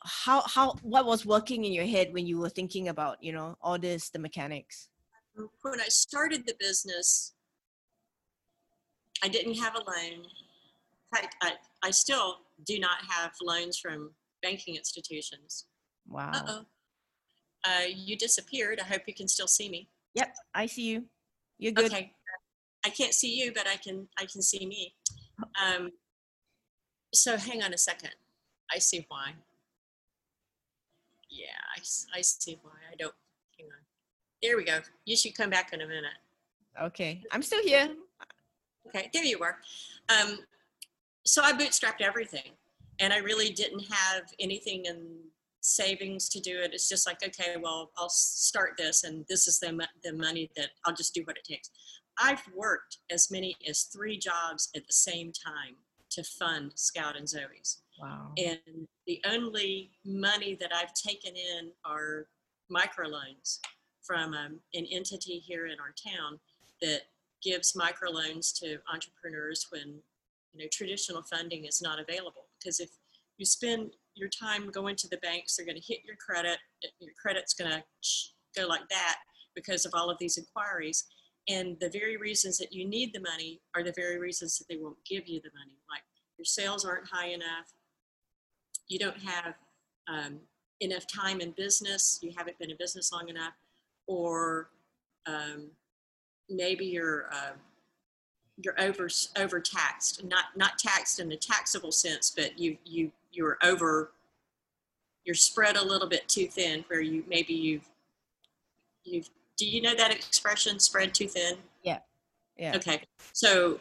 [0.04, 3.56] how how what was working in your head when you were thinking about you know
[3.62, 4.90] all this the mechanics?
[5.62, 7.34] When i started the business
[9.23, 11.53] i didn't have a loan in fact i,
[11.84, 15.65] I still do not have loans from banking institutions
[16.07, 16.65] wow uh-oh
[17.63, 18.79] uh, you disappeared.
[18.79, 19.88] I hope you can still see me.
[20.15, 21.05] Yep, I see you.
[21.57, 21.86] You're good.
[21.86, 22.12] Okay.
[22.86, 24.93] I can't see you, but I can I can see me.
[25.63, 25.91] Um,
[27.13, 28.12] so hang on a second.
[28.73, 29.34] I see why.
[31.29, 32.71] Yeah, I, I see why.
[32.91, 33.13] I don't.
[33.57, 33.79] Hang on.
[34.41, 34.79] There we go.
[35.05, 36.17] You should come back in a minute.
[36.81, 37.89] Okay, I'm still here.
[38.88, 39.58] Okay, there you are.
[40.10, 40.39] Um,
[41.26, 42.52] so I bootstrapped everything,
[43.00, 45.17] and I really didn't have anything in
[45.62, 46.72] savings to do it.
[46.74, 50.70] It's just like, okay, well, I'll start this, and this is the, the money that
[50.86, 51.70] I'll just do what it takes.
[52.20, 55.76] I've worked as many as three jobs at the same time
[56.12, 57.84] to fund Scout and Zoe's.
[58.02, 58.32] Wow.
[58.38, 62.28] And the only money that I've taken in are
[62.72, 63.60] microloans
[64.02, 66.39] from um, an entity here in our town
[66.82, 67.02] that
[67.43, 70.01] gives microloans to entrepreneurs when
[70.54, 72.47] you know traditional funding is not available.
[72.60, 72.89] Because if
[73.38, 75.56] you spend your time going to the banks.
[75.56, 76.58] They're going to hit your credit.
[76.99, 77.84] Your credit's going to
[78.60, 79.17] go like that
[79.56, 81.06] because of all of these inquiries.
[81.49, 84.77] And the very reasons that you need the money are the very reasons that they
[84.77, 85.77] won't give you the money.
[85.89, 86.04] Like
[86.38, 87.73] your sales aren't high enough.
[88.88, 89.56] You don't have
[90.08, 90.39] um,
[90.80, 92.19] enough time in business.
[92.21, 93.54] You haven't been in business long enough.
[94.08, 94.69] Or
[95.25, 95.71] um,
[96.52, 97.52] maybe you're uh,
[98.58, 104.12] you're over overtaxed, not not taxed in the taxable sense, but you you you're over
[105.26, 107.90] you're spread a little bit too thin where you maybe you've
[109.04, 111.58] you've do you know that expression spread too thin?
[111.84, 112.00] Yeah
[112.58, 112.76] yeah.
[112.76, 113.02] Okay
[113.34, 113.80] so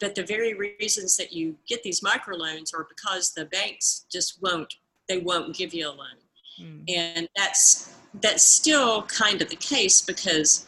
[0.00, 4.74] but the very reasons that you get these microloans are because the banks just won't
[5.08, 6.18] they won't give you a loan.
[6.60, 6.84] Mm.
[6.88, 10.66] and that's that's still kind of the case because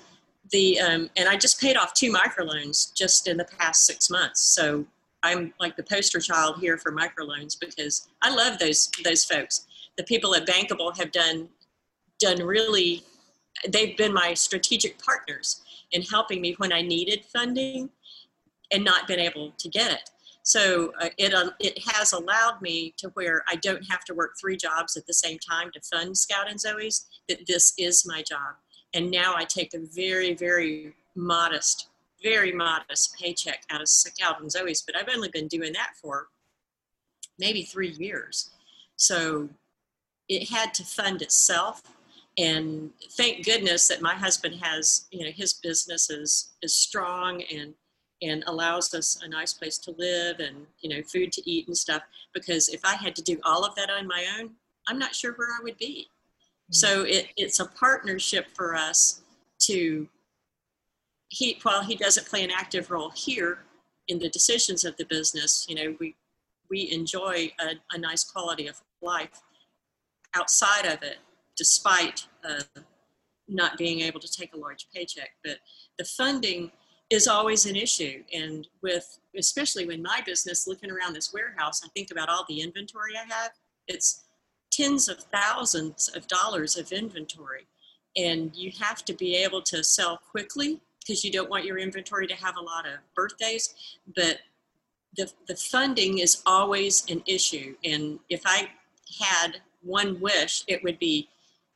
[0.54, 4.40] the um, and i just paid off two microloans just in the past six months
[4.40, 4.86] so
[5.26, 9.66] I'm like the poster child here for microloans because I love those those folks.
[9.96, 11.48] The people at Bankable have done
[12.20, 13.04] done really.
[13.66, 15.62] They've been my strategic partners,
[15.92, 17.88] in helping me when I needed funding
[18.72, 20.10] and not been able to get it.
[20.42, 24.32] So uh, it uh, it has allowed me to where I don't have to work
[24.38, 27.06] three jobs at the same time to fund Scout and Zoe's.
[27.28, 28.56] That this is my job,
[28.94, 31.88] and now I take a very very modest,
[32.22, 33.88] very modest paycheck out of
[34.40, 34.82] and Zoe's.
[34.82, 36.28] But I've only been doing that for
[37.38, 38.50] maybe three years,
[38.96, 39.48] so
[40.28, 41.82] it had to fund itself.
[42.36, 47.74] And thank goodness that my husband has, you know, his business is is strong and
[48.22, 51.76] and allows us a nice place to live and you know food to eat and
[51.76, 52.02] stuff
[52.32, 54.50] because if i had to do all of that on my own
[54.86, 56.08] i'm not sure where i would be.
[56.70, 59.22] So it, it's a partnership for us
[59.58, 60.08] to
[61.28, 63.58] he while he doesn't play an active role here
[64.08, 66.14] in the decisions of the business you know we
[66.70, 69.42] we enjoy a, a nice quality of life
[70.34, 71.18] outside of it
[71.56, 72.80] despite uh,
[73.46, 75.58] not being able to take a large paycheck but
[75.98, 76.70] the funding
[77.10, 78.22] is always an issue.
[78.32, 82.60] And with, especially when my business, looking around this warehouse, I think about all the
[82.60, 83.52] inventory I have.
[83.88, 84.23] It's
[84.76, 87.66] tens of thousands of dollars of inventory.
[88.16, 92.26] And you have to be able to sell quickly because you don't want your inventory
[92.26, 93.74] to have a lot of birthdays.
[94.16, 94.38] But
[95.16, 97.74] the, the funding is always an issue.
[97.84, 98.70] And if I
[99.20, 101.28] had one wish, it would be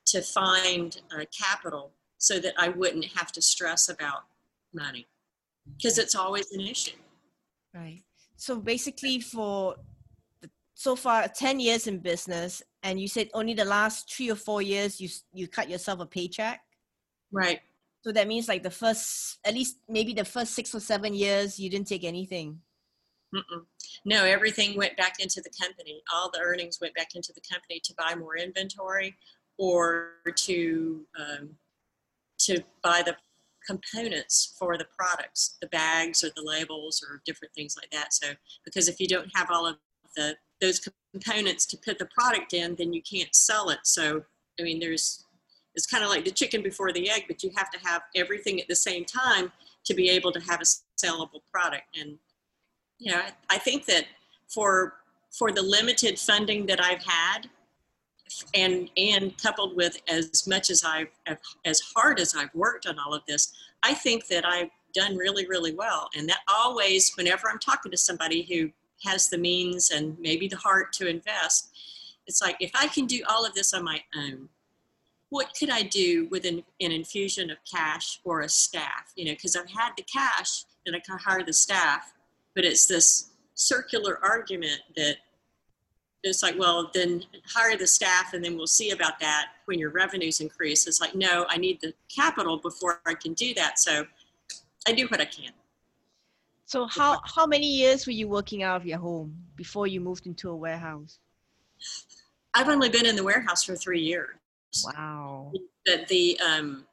[0.06, 4.24] to find uh, capital so that I wouldn't have to stress about
[4.72, 5.06] money
[5.76, 6.96] because it's always an issue.
[7.74, 8.02] Right.
[8.36, 9.76] So basically, for
[10.74, 14.62] so far ten years in business, and you said only the last three or four
[14.62, 16.60] years you you cut yourself a paycheck.
[17.32, 17.60] Right.
[18.02, 21.58] So that means like the first, at least maybe the first six or seven years,
[21.58, 22.60] you didn't take anything.
[23.34, 23.64] Mm-mm.
[24.04, 26.02] No, everything went back into the company.
[26.12, 29.16] All the earnings went back into the company to buy more inventory
[29.58, 31.50] or to um,
[32.40, 33.16] to buy the
[33.66, 38.14] components for the products, the bags or the labels or different things like that.
[38.14, 38.28] So,
[38.64, 39.76] because if you don't have all of
[40.16, 40.80] the those
[41.20, 43.80] components to put the product in, then you can't sell it.
[43.84, 44.22] So,
[44.58, 45.24] I mean, there's
[45.74, 48.60] it's kind of like the chicken before the egg, but you have to have everything
[48.60, 49.52] at the same time
[49.84, 50.64] to be able to have a
[51.00, 51.84] sellable product.
[51.98, 52.18] And
[52.98, 54.06] you know, I, I think that
[54.48, 54.94] for
[55.30, 57.48] for the limited funding that I've had,
[58.54, 61.08] and and coupled with as much as I've
[61.64, 63.52] as hard as I've worked on all of this,
[63.82, 66.08] I think that I've done really really well.
[66.16, 68.70] And that always, whenever I'm talking to somebody who
[69.04, 71.70] has the means and maybe the heart to invest,
[72.26, 74.48] it's like if I can do all of this on my own,
[75.30, 79.12] what could I do with an, an infusion of cash or a staff?
[79.16, 82.12] You know, because I've had the cash and I can hire the staff,
[82.54, 85.16] but it's this circular argument that
[86.24, 89.90] it's like, well, then hire the staff and then we'll see about that when your
[89.90, 90.86] revenues increase.
[90.86, 93.78] It's like, no, I need the capital before I can do that.
[93.78, 94.06] So
[94.86, 95.52] I do what I can.
[96.68, 100.26] So how, how many years were you working out of your home before you moved
[100.26, 101.18] into a warehouse?
[102.52, 104.36] I've only been in the warehouse for three years.
[104.84, 105.50] Wow.
[105.86, 106.84] That the um,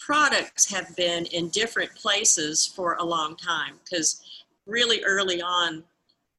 [0.00, 4.20] products have been in different places for a long time because
[4.66, 5.84] really early on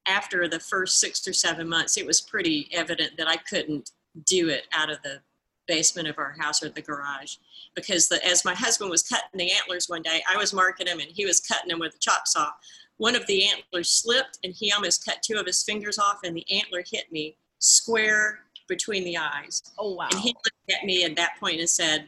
[0.05, 3.91] after the first six or seven months, it was pretty evident that I couldn't
[4.25, 5.21] do it out of the
[5.67, 7.35] basement of our house or the garage
[7.75, 10.99] because the, as my husband was cutting the antlers one day, I was marking them
[10.99, 12.49] and he was cutting them with a chop saw.
[12.97, 16.35] One of the antlers slipped and he almost cut two of his fingers off, and
[16.35, 19.63] the antler hit me square between the eyes.
[19.77, 20.07] Oh, wow.
[20.11, 22.05] And he looked at me at that point and said,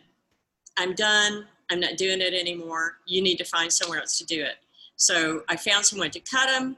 [0.78, 1.46] I'm done.
[1.72, 2.98] I'm not doing it anymore.
[3.08, 4.56] You need to find somewhere else to do it.
[4.96, 6.78] So I found someone to cut them.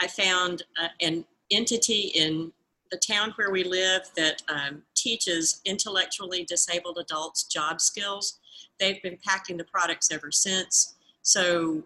[0.00, 2.52] I found uh, an entity in
[2.90, 8.38] the town where we live that um, teaches intellectually disabled adults job skills.
[8.78, 10.94] They've been packing the products ever since.
[11.22, 11.82] So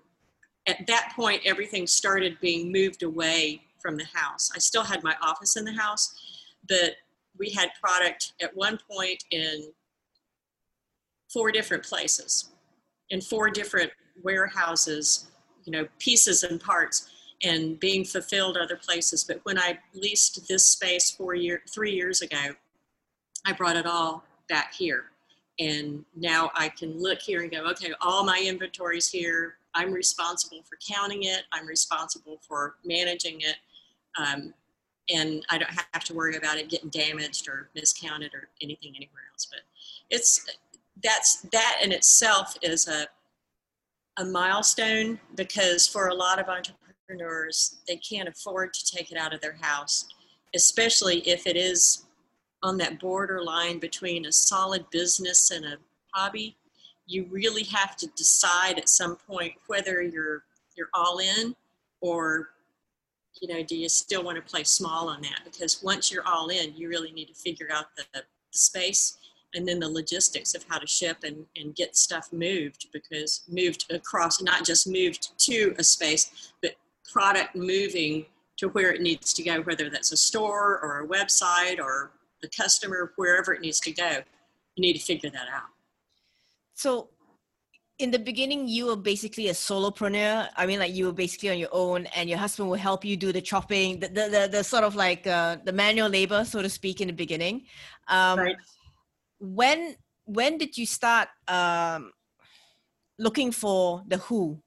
[0.66, 4.50] at that point, everything started being moved away from the house.
[4.54, 6.14] I still had my office in the house,
[6.68, 6.96] but
[7.38, 9.72] we had product at one point in
[11.32, 12.50] four different places,
[13.08, 13.90] in four different
[14.22, 15.28] warehouses,
[15.64, 17.10] you know, pieces and parts
[17.42, 19.24] and being fulfilled other places.
[19.24, 22.54] But when I leased this space four year, three years ago,
[23.46, 25.04] I brought it all back here.
[25.58, 29.56] And now I can look here and go, okay, all my inventory's here.
[29.74, 31.44] I'm responsible for counting it.
[31.52, 33.56] I'm responsible for managing it.
[34.18, 34.54] Um,
[35.12, 39.22] and I don't have to worry about it getting damaged or miscounted or anything anywhere
[39.32, 39.46] else.
[39.50, 39.60] But
[40.08, 40.46] it's
[41.02, 43.06] that's that in itself is a
[44.18, 46.79] a milestone because for a lot of entrepreneurs
[47.10, 50.08] entrepreneurs, they can't afford to take it out of their house,
[50.54, 52.06] especially if it is
[52.62, 55.76] on that borderline between a solid business and a
[56.12, 56.56] hobby.
[57.06, 60.44] you really have to decide at some point whether you're
[60.76, 61.54] you're all in
[62.00, 62.50] or
[63.40, 66.48] you know do you still want to play small on that because once you're all
[66.48, 69.18] in you really need to figure out the, the space
[69.54, 73.90] and then the logistics of how to ship and, and get stuff moved because moved
[73.90, 76.76] across not just moved to a space but
[77.12, 81.78] product moving to where it needs to go whether that's a store or a website
[81.78, 84.18] or the customer wherever it needs to go
[84.76, 85.70] you need to figure that out.
[86.74, 87.10] So
[87.98, 90.48] in the beginning you were basically a solopreneur.
[90.56, 93.16] I mean like you were basically on your own and your husband will help you
[93.16, 96.62] do the chopping the the, the, the sort of like uh, the manual labor so
[96.62, 97.64] to speak in the beginning.
[98.08, 98.56] Um, right.
[99.38, 102.12] when when did you start um,
[103.18, 104.62] looking for the who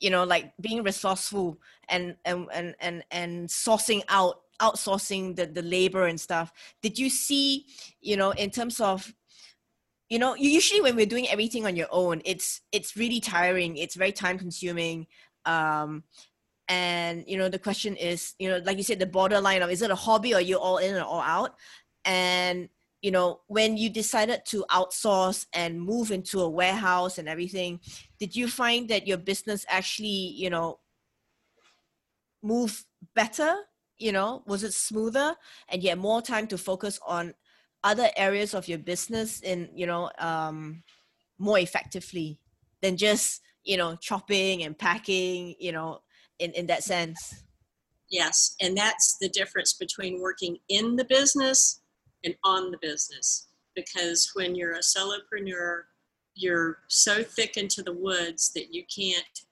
[0.00, 5.62] you know like being resourceful and and and and, and sourcing out outsourcing the, the
[5.62, 6.52] labor and stuff.
[6.82, 7.66] Did you see
[8.00, 9.12] you know in terms of
[10.08, 13.94] you know usually when we're doing everything on your own it's it's really tiring it's
[13.94, 15.06] very time consuming
[15.44, 16.02] um
[16.68, 19.82] and you know the question is you know like you said the borderline of is
[19.82, 21.54] it a hobby or you all in or all out?
[22.04, 22.68] And
[23.00, 27.80] you know when you decided to outsource and move into a warehouse and everything
[28.18, 30.78] did you find that your business actually you know
[32.42, 32.84] move
[33.14, 33.54] better
[33.98, 35.34] you know was it smoother
[35.68, 37.34] and you had more time to focus on
[37.84, 40.82] other areas of your business in you know um,
[41.38, 42.40] more effectively
[42.82, 46.00] than just you know chopping and packing you know
[46.38, 47.42] in in that sense?
[48.10, 51.80] Yes and that's the difference between working in the business
[52.24, 55.82] and on the business because when you're a solopreneur
[56.34, 59.44] you're so thick into the woods that you can't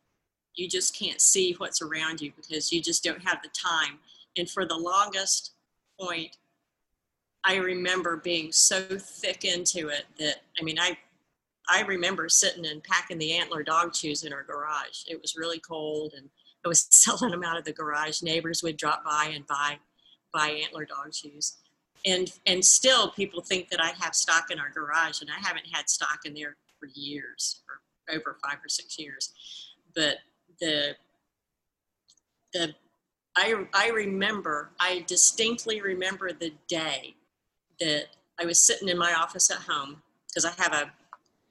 [0.55, 3.99] you just can't see what's around you because you just don't have the time
[4.37, 5.53] and for the longest
[6.01, 6.37] point
[7.45, 10.99] I remember being so thick into it that I mean I
[11.69, 15.03] I remember sitting and packing the antler dog chews in our garage.
[15.09, 16.29] It was really cold and
[16.65, 18.23] I was selling them out of the garage.
[18.23, 19.79] Neighbors would drop by and buy
[20.33, 21.59] buy antler dog chews.
[22.07, 25.67] And and still people think that I have stock in our garage and I haven't
[25.73, 29.33] had stock in there for years or over 5 or 6 years.
[29.95, 30.19] But
[30.61, 30.95] the
[32.53, 32.75] the
[33.37, 37.17] I, I remember, I distinctly remember the day
[37.81, 38.07] that
[38.41, 40.91] I was sitting in my office at home because I have a,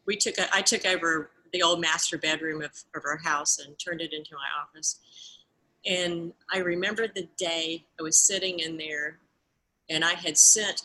[0.08, 3.78] we took a, I took over the old master bedroom of, of our house and
[3.78, 4.99] turned it into my office.
[5.86, 9.20] And I remember the day I was sitting in there
[9.90, 10.84] and I had sent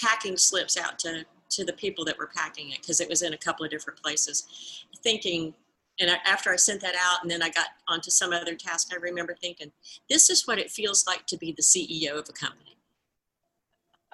[0.00, 3.32] packing slips out to, to the people that were packing it because it was in
[3.32, 5.54] a couple of different places, thinking,
[6.00, 8.96] and after I sent that out and then I got onto some other task, I
[8.96, 9.70] remember thinking,
[10.08, 12.70] this is what it feels like to be the CEO of a company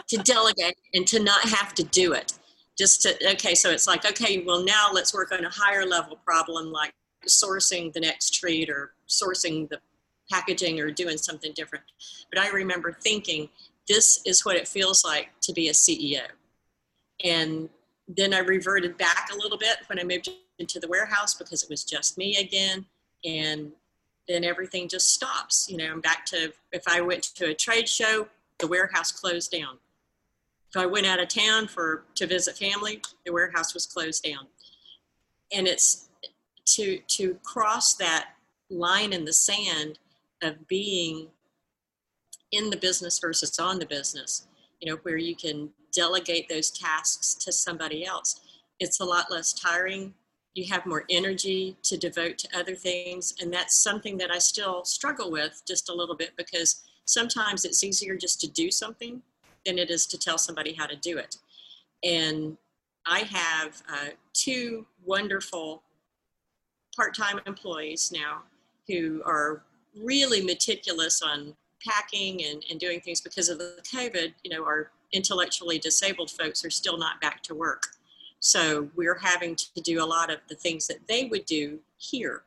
[0.09, 2.35] to delegate and to not have to do it.
[2.79, 6.17] Just to, okay, so it's like, okay, well, now let's work on a higher level
[6.25, 6.93] problem like
[7.27, 9.81] sourcing the next treat or sourcing the
[10.31, 11.85] packaging or doing something different.
[12.33, 13.49] But I remember thinking,
[13.89, 16.23] this is what it feels like to be a CEO.
[17.25, 17.69] And
[18.09, 21.71] then I reverted back a little bit when I moved into the warehouse because it
[21.71, 22.87] was just me again.
[23.25, 23.73] And
[24.29, 25.69] then everything just stops.
[25.71, 29.51] You know, I'm back to if I went to a trade show, the warehouse closed
[29.51, 29.79] down.
[30.71, 34.47] If I went out of town for to visit family, the warehouse was closed down.
[35.53, 36.09] And it's
[36.67, 38.31] to to cross that
[38.69, 39.99] line in the sand
[40.43, 41.29] of being
[42.53, 44.47] in the business versus on the business,
[44.81, 48.41] you know, where you can delegate those tasks to somebody else.
[48.79, 50.15] It's a lot less tiring.
[50.55, 53.35] You have more energy to devote to other things.
[53.41, 57.83] And that's something that I still struggle with just a little bit because sometimes it's
[57.83, 59.23] easier just to do something
[59.65, 61.37] than it is to tell somebody how to do it.
[62.03, 62.57] And
[63.07, 65.83] I have uh, two wonderful
[66.95, 68.43] part-time employees now
[68.89, 69.63] who are
[70.03, 71.55] really meticulous on
[71.87, 76.65] packing and, and doing things because of the COVID, you know, our intellectually disabled folks
[76.65, 77.83] are still not back to work.
[78.41, 82.43] So we're having to do a lot of the things that they would do here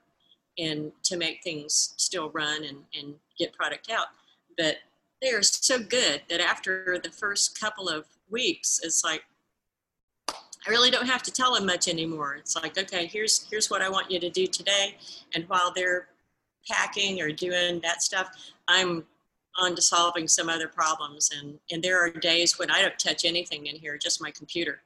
[0.58, 4.08] and to make things still run and, and get product out.
[4.58, 4.78] But
[5.22, 9.24] they are so good that after the first couple of weeks, it's like,
[10.30, 12.36] I really don't have to tell them much anymore.
[12.36, 14.98] It's like, okay, here's here's what I want you to do today.
[15.34, 16.10] And while they're
[16.70, 18.30] packing or doing that stuff,
[18.68, 19.06] I'm
[19.58, 21.32] on to solving some other problems.
[21.38, 24.82] And and there are days when I don't touch anything in here, just my computer.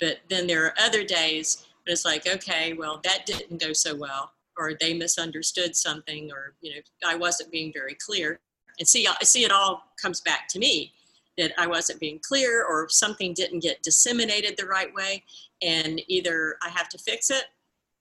[0.00, 3.94] But then there are other days when it's like, okay, well, that didn't go so
[3.94, 8.40] well, or they misunderstood something, or you know, I wasn't being very clear
[8.78, 10.92] and see, I see it all comes back to me.
[11.36, 15.24] that I wasn't being clear or something didn't get disseminated the right way.
[15.62, 17.44] And either I have to fix it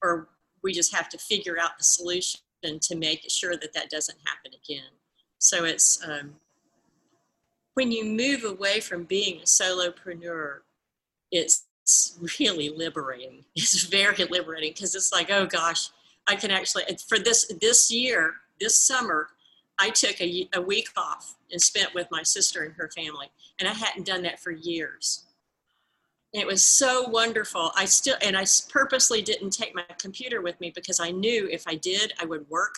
[0.02, 0.30] or
[0.64, 4.52] we just have to figure out the solution to make sure that that doesn't happen
[4.64, 4.92] again.
[5.40, 6.36] So it's um,
[7.74, 10.60] when you move away from being a solopreneur,
[11.32, 11.66] it's
[12.40, 13.46] really liberating.
[13.56, 15.90] It's very liberating because it's like, oh gosh,
[16.28, 19.28] I can actually for this this year, this summer,
[19.80, 23.28] I took a, a week off and spent with my sister and her family,
[23.60, 25.26] and I hadn't done that for years.
[26.34, 27.72] It was so wonderful.
[27.76, 31.68] I still and I purposely didn't take my computer with me because I knew if
[31.68, 32.76] I did, I would work.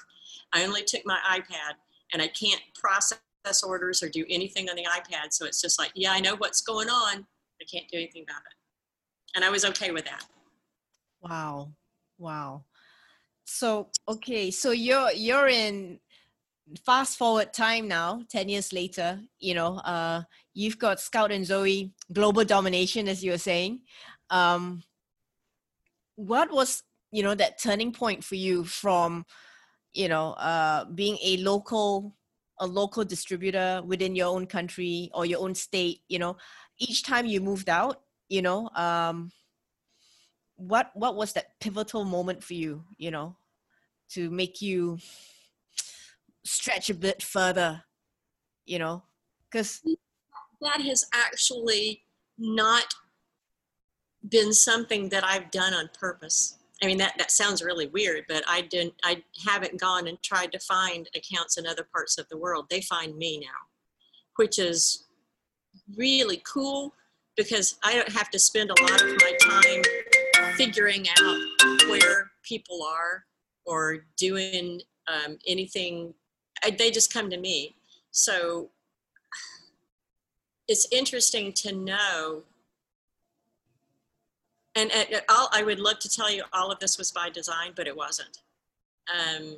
[0.51, 1.75] I only took my iPad,
[2.13, 3.19] and I can't process
[3.63, 5.31] orders or do anything on the iPad.
[5.31, 7.25] So it's just like, yeah, I know what's going on.
[7.61, 8.53] I can't do anything about it.
[9.35, 10.25] And I was okay with that.
[11.21, 11.71] Wow.
[12.17, 12.65] Wow.
[13.45, 15.99] So okay, so you're you're in
[16.83, 20.23] fast forward time now 10 years later you know uh
[20.55, 23.81] you've got scout and zoe global domination as you were saying.
[24.31, 24.83] Um
[26.15, 29.25] what was you know that turning point for you from
[29.93, 32.15] you know uh being a local
[32.59, 36.37] a local distributor within your own country or your own state you know
[36.79, 39.31] each time you moved out you know um
[40.57, 43.35] what what was that pivotal moment for you you know
[44.09, 44.97] to make you
[46.43, 47.83] stretch a bit further
[48.65, 49.03] you know?
[49.51, 49.81] Because
[50.61, 52.01] that has actually
[52.37, 52.85] not
[54.29, 58.43] been something that i've done on purpose I mean that that sounds really weird, but
[58.47, 62.37] I didn't I haven't gone and tried to find accounts in other parts of the
[62.37, 62.65] world.
[62.69, 63.47] They find me now,
[64.35, 65.05] which is
[65.97, 66.93] really cool
[67.37, 72.83] because I don't have to spend a lot of my time figuring out where people
[72.83, 73.25] are
[73.65, 76.13] or doing um, anything.
[76.63, 77.75] I, they just come to me.
[78.11, 78.69] So
[80.67, 82.43] it's interesting to know
[84.75, 84.91] and,
[85.29, 87.95] all, I would love to tell you all of this was by design, but it
[87.95, 88.39] wasn't.
[89.09, 89.57] Um,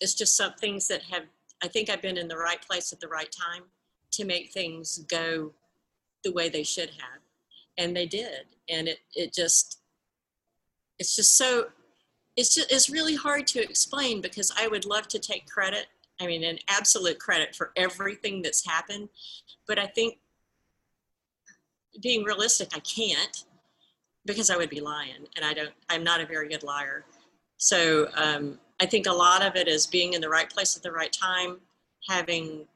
[0.00, 1.24] it's just some things that have,
[1.62, 3.64] I think I've been in the right place at the right time
[4.12, 5.52] to make things go
[6.22, 7.20] the way they should have.
[7.78, 8.46] And they did.
[8.68, 9.80] And it, it just,
[11.00, 11.66] it's just so,
[12.36, 15.86] it's just, it's really hard to explain because I would love to take credit.
[16.20, 19.08] I mean, an absolute credit for everything that's happened.
[19.66, 20.18] But I think
[22.00, 23.44] being realistic, I can't
[24.26, 25.72] because I would be lying, and I don't.
[25.90, 27.04] I'm not a very good liar.
[27.56, 30.82] So um, I think a lot of it is being in the right place at
[30.82, 31.58] the right time,
[32.08, 32.66] having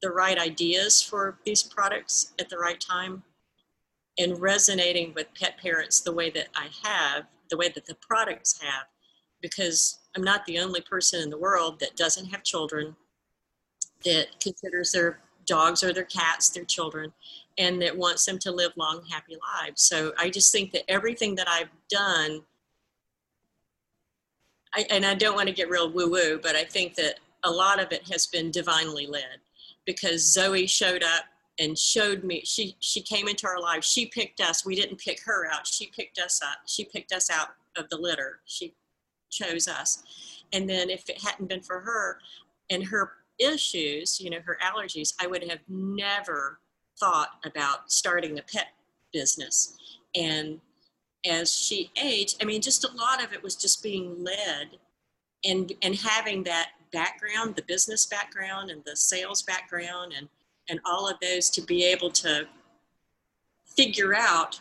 [0.00, 3.22] the right ideas for these products at the right time,
[4.18, 8.60] and resonating with pet parents the way that I have, the way that the products
[8.60, 8.86] have,
[9.40, 12.96] because I'm not the only person in the world that doesn't have children,
[14.04, 17.12] that considers their dogs or their cats their children,
[17.58, 19.82] and that wants them to live long, happy lives.
[19.82, 22.42] So I just think that everything that I've done,
[24.74, 27.50] I, and I don't want to get real woo woo, but I think that a
[27.50, 29.40] lot of it has been divinely led
[29.84, 31.24] because Zoe showed up
[31.58, 33.86] and showed me she she came into our lives.
[33.86, 34.64] She picked us.
[34.64, 35.66] We didn't pick her out.
[35.66, 36.58] She picked us up.
[36.66, 38.40] She picked us out of the litter.
[38.46, 38.74] She
[39.30, 40.02] chose us.
[40.52, 42.18] And then if it hadn't been for her
[42.70, 46.58] and her issues you know her allergies i would have never
[46.98, 48.68] thought about starting a pet
[49.12, 49.76] business.
[50.14, 50.60] And
[51.26, 54.78] as she aged, I mean, just a lot of it was just being led
[55.44, 60.28] and, and having that background, the business background and the sales background and,
[60.68, 62.46] and all of those to be able to
[63.64, 64.60] figure out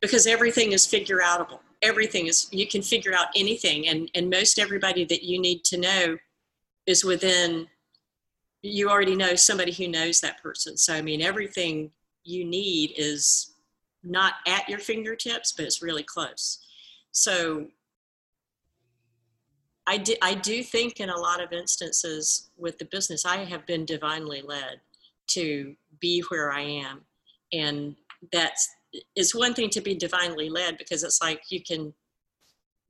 [0.00, 1.60] because everything is figure outable.
[1.82, 3.88] Everything is, you can figure out anything.
[3.88, 6.18] And, and most everybody that you need to know
[6.86, 7.68] is within
[8.62, 10.76] you already know somebody who knows that person.
[10.76, 11.90] So, I mean, everything
[12.24, 13.54] you need is
[14.02, 16.58] not at your fingertips, but it's really close.
[17.12, 17.66] So,
[19.86, 23.66] I do, I do think in a lot of instances with the business, I have
[23.66, 24.80] been divinely led
[25.30, 27.00] to be where I am.
[27.52, 27.96] And
[28.32, 28.68] that's,
[29.16, 31.92] it's one thing to be divinely led because it's like you can,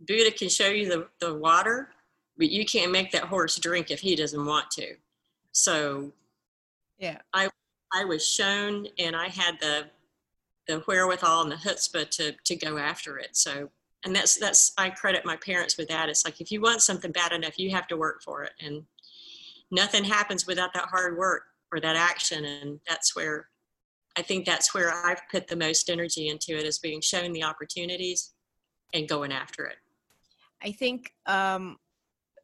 [0.06, 1.88] Buddha can show you the, the water,
[2.36, 4.94] but you can't make that horse drink if he doesn't want to.
[5.52, 6.12] So
[6.98, 7.48] yeah, I
[7.92, 9.86] I was shown and I had the
[10.68, 13.36] the wherewithal and the chutzpah to to go after it.
[13.36, 13.70] So
[14.04, 16.08] and that's that's I credit my parents with that.
[16.08, 18.84] It's like if you want something bad enough, you have to work for it, and
[19.70, 21.42] nothing happens without that hard work
[21.72, 22.44] or that action.
[22.44, 23.48] And that's where
[24.16, 27.44] I think that's where I've put the most energy into it is being shown the
[27.44, 28.32] opportunities
[28.92, 29.76] and going after it.
[30.62, 31.78] I think um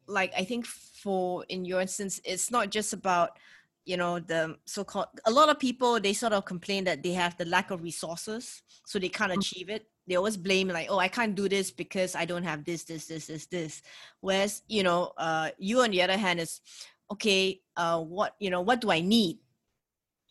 [0.07, 3.31] like I think for in your instance, it's not just about
[3.85, 7.37] you know the so-called a lot of people they sort of complain that they have
[7.37, 9.37] the lack of resources so they can't Mm.
[9.37, 12.65] achieve it they always blame like oh i can't do this because i don't have
[12.65, 13.81] this this this this this
[14.19, 16.59] whereas you know uh you on the other hand is
[17.09, 19.39] okay uh what you know what do i need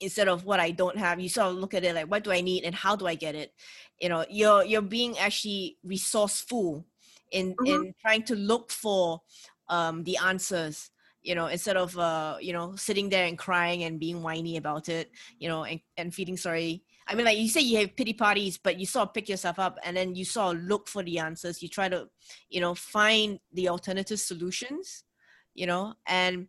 [0.01, 2.31] instead of what i don't have you sort of look at it like what do
[2.31, 3.55] i need and how do i get it
[3.99, 6.85] you know you're you're being actually resourceful
[7.31, 7.87] in Mhm.
[7.87, 9.23] in trying to look for
[9.69, 10.91] um the answers
[11.23, 14.89] you know instead of uh you know sitting there and crying and being whiny about
[14.89, 16.83] it you know and, and feeling sorry.
[17.09, 19.59] I mean like you say you have pity parties but you sort of pick yourself
[19.59, 21.63] up and then you sort of look for the answers.
[21.63, 22.09] You try to
[22.49, 25.05] you know find the alternative solutions
[25.55, 26.47] you know and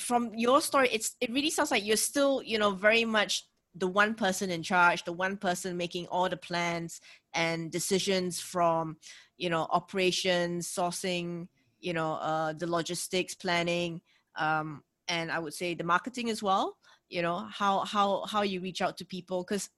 [0.00, 3.86] from your story it's it really sounds like you're still you know very much the
[3.86, 7.00] one person in charge the one person making all the plans
[7.34, 8.96] and decisions from
[9.36, 11.48] you know operations sourcing
[11.80, 14.00] you know uh, the logistics planning
[14.36, 16.76] um, and i would say the marketing as well
[17.08, 19.68] you know how how how you reach out to people because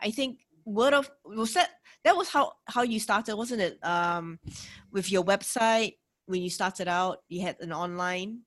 [0.00, 1.70] i think word of was that
[2.04, 4.38] that was how how you started wasn't it um
[4.92, 8.40] with your website when you started out you had an online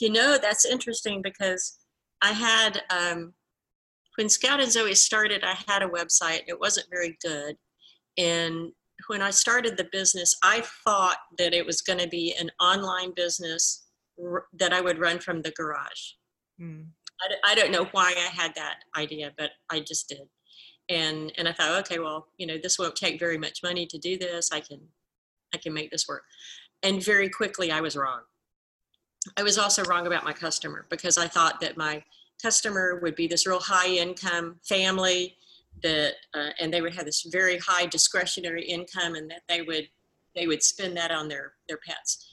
[0.00, 1.78] You know, that's interesting because
[2.20, 3.34] I had, um,
[4.16, 6.42] when Scout and Zoe started, I had a website.
[6.48, 7.56] It wasn't very good.
[8.18, 8.72] And
[9.08, 13.12] when I started the business, I thought that it was going to be an online
[13.14, 13.86] business
[14.22, 16.14] r- that I would run from the garage.
[16.60, 16.86] Mm.
[17.22, 20.28] I, d- I don't know why I had that idea, but I just did.
[20.88, 23.98] And and I thought, okay, well, you know, this won't take very much money to
[23.98, 24.52] do this.
[24.52, 24.80] I can
[25.52, 26.22] I can make this work.
[26.82, 28.20] And very quickly I was wrong.
[29.36, 32.04] I was also wrong about my customer because I thought that my
[32.40, 35.36] customer would be this real high income family
[35.82, 39.88] that uh, and they would have this very high discretionary income and that they would
[40.34, 42.26] they would spend that on their their pets.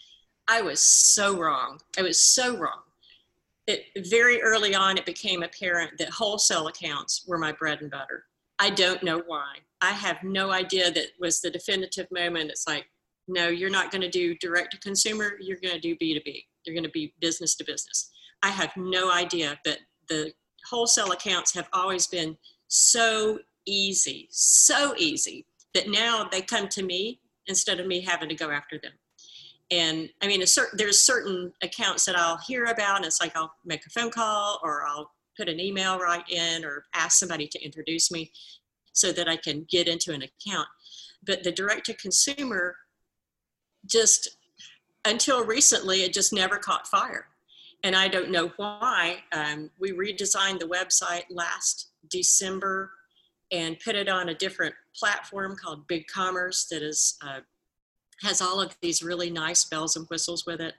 [0.48, 1.80] I was so wrong.
[1.98, 2.82] I was so wrong.
[3.66, 8.26] It very early on it became apparent that wholesale accounts were my bread and butter.
[8.60, 9.56] I don't know why.
[9.82, 12.52] I have no idea that was the definitive moment.
[12.52, 12.86] It's like
[13.28, 15.34] no you're not going to do direct to consumer.
[15.40, 18.10] You're going to do b2b you're going to be business to business.
[18.42, 19.80] I have no idea but
[20.10, 20.34] the
[20.70, 22.38] wholesale accounts have always been
[22.74, 28.36] so easy so easy that now they come to me instead of me having to
[28.36, 28.92] go after them
[29.74, 30.44] and I mean,
[30.74, 34.60] there's certain accounts that I'll hear about, and it's like I'll make a phone call
[34.64, 38.32] or I'll put an email right in or ask somebody to introduce me
[38.92, 40.68] so that I can get into an account.
[41.26, 42.76] But the direct to consumer,
[43.88, 44.38] just
[45.06, 47.28] until recently, it just never caught fire,
[47.84, 49.24] and I don't know why.
[49.32, 52.92] Um, we redesigned the website last December
[53.52, 57.18] and put it on a different platform called Big Commerce that is.
[57.22, 57.42] Uh,
[58.24, 60.74] has all of these really nice bells and whistles with it.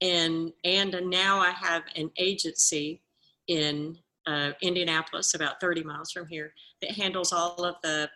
[0.00, 3.00] And and now i have an agency
[3.48, 8.08] in uh, indianapolis about 30 miles from here that handles all of the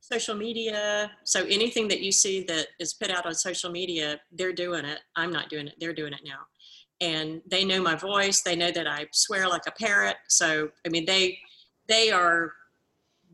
[0.00, 1.10] social media.
[1.24, 5.00] So anything that you see that is put out on social media they're doing it.
[5.16, 5.74] I'm not doing it.
[5.80, 6.40] They're doing it now.
[7.00, 8.42] And they know my voice.
[8.42, 10.16] They know that i swear like a parrot.
[10.28, 11.38] So i mean they
[11.88, 12.52] they are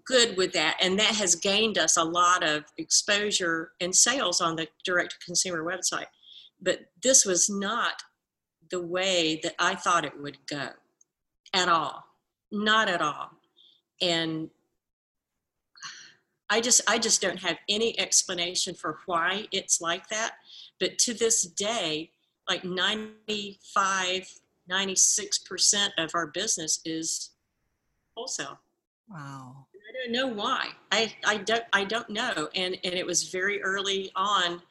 [0.07, 4.55] good with that and that has gained us a lot of exposure and sales on
[4.55, 6.07] the direct to consumer website.
[6.61, 8.03] But this was not
[8.71, 10.71] the way that i thought it would go
[11.53, 12.05] at all
[12.55, 13.31] not at all.
[14.01, 14.51] And
[16.51, 20.35] i just i just don't have any explanation for why it's like that.
[20.79, 22.11] But to this day
[22.49, 24.41] like 95
[24.71, 27.33] 96% of our business is
[28.17, 28.59] wholesale
[29.09, 30.69] wow I don't know why.
[30.93, 32.49] I, I don't I don't know.
[32.55, 34.63] And and it was very early on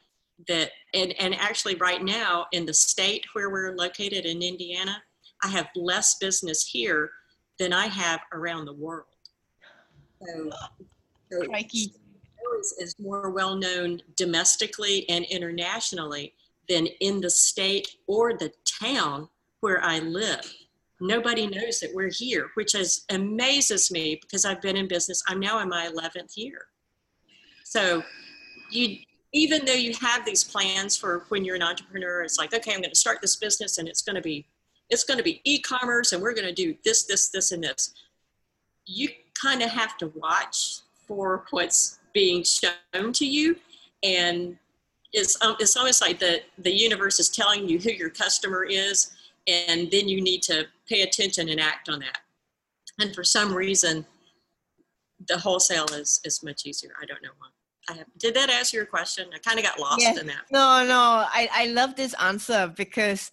[0.48, 5.02] that and, and actually right now in the state where we're located in Indiana,
[5.42, 7.10] I have less business here
[7.58, 9.06] than I have around the world.
[10.20, 10.50] So,
[11.30, 11.92] so Crikey.
[12.58, 16.34] is, is more well known domestically and internationally
[16.68, 19.28] than in the state or the town
[19.60, 20.52] where I live
[21.04, 25.22] nobody knows that we're here, which is amazes me because I've been in business.
[25.28, 26.66] I'm now in my 11th year.
[27.64, 28.02] So
[28.70, 28.98] you
[29.32, 32.78] even though you have these plans for when you're an entrepreneur, it's like, okay, I'm
[32.78, 34.46] going to start this business and it's going to be
[34.90, 37.94] it's going to be e-commerce and we're going to do this, this, this, and this.
[38.86, 39.08] You
[39.40, 43.56] kind of have to watch for what's being shown to you.
[44.02, 44.58] And
[45.12, 49.12] it's, um, it's almost like the, the universe is telling you who your customer is
[49.46, 52.18] and then you need to pay attention and act on that.
[53.00, 54.06] And for some reason,
[55.28, 56.92] the wholesale is is much easier.
[57.00, 57.48] I don't know why.
[57.88, 59.28] I have, did that answer your question?
[59.34, 60.18] I kind of got lost Yes.
[60.18, 60.44] in that.
[60.50, 63.30] No, no, I, I love this answer because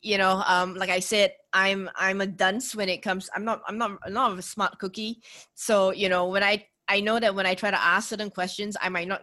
[0.00, 3.28] you know, um, like I said, I'm I'm a dunce when it comes.
[3.34, 5.20] I'm not I'm not I'm not a smart cookie.
[5.54, 8.76] So you know, when I I know that when I try to ask certain questions,
[8.80, 9.22] I might not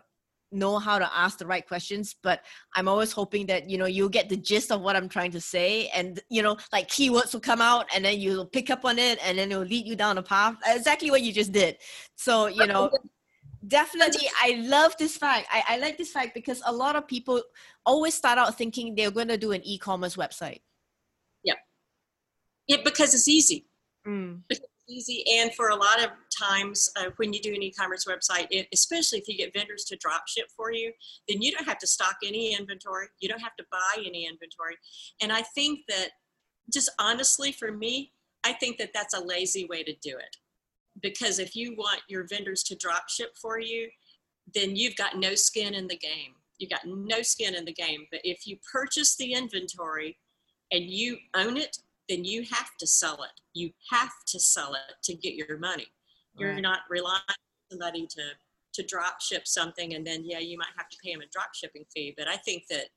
[0.56, 2.42] know how to ask the right questions but
[2.76, 5.42] i'm always hoping that you know you'll get the gist of what i'm trying to
[5.42, 5.88] say.
[5.90, 9.20] And you know like keywords will come out and then you'll pick up on it
[9.26, 10.56] and then it'll lead you down a path.
[10.68, 11.78] Exactly what you just did.
[12.16, 12.92] So you know
[13.68, 15.48] definitely i love this fact.
[15.52, 17.42] I, I like this fact because a lot of people
[17.86, 20.62] always start out thinking they're going to do an e-commerce website.
[21.44, 21.56] Yeah.
[22.68, 23.68] Yeah because it's easy.
[24.08, 24.42] Mm.
[24.48, 28.48] because easy and for a lot of times uh, when you do an e-commerce website
[28.52, 30.92] it, especially if you get vendors to drop ship for you
[31.28, 34.76] then you don't have to stock any inventory you don't have to buy any inventory.
[35.22, 36.10] And i think that
[36.74, 38.12] just honestly for me
[38.44, 40.38] i think that that's a lazy way to do it.
[41.02, 43.90] Because if you want your vendors to drop ship for you
[44.54, 46.36] then you've got no skin in the game.
[46.60, 48.06] You've got no skin in the game.
[48.12, 50.18] But if you purchase the inventory
[50.72, 51.78] and you own it
[52.10, 53.42] then you have to sell it.
[53.54, 55.88] You have to sell it to get your money.
[56.38, 56.62] You're Right.
[56.62, 57.36] not relying on
[57.72, 58.38] somebody to
[58.74, 61.56] to drop ship something and then yeah, you might have to pay them a drop
[61.56, 62.14] shipping fee.
[62.18, 62.90] But I think that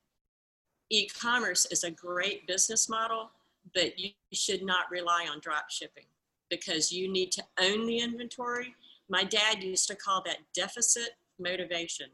[0.90, 3.30] e-commerce is a great business model,
[3.74, 6.06] but you should not rely on drop shipping
[6.50, 8.74] because you need to own the inventory.
[9.08, 12.10] My dad used to call that deficit motivation.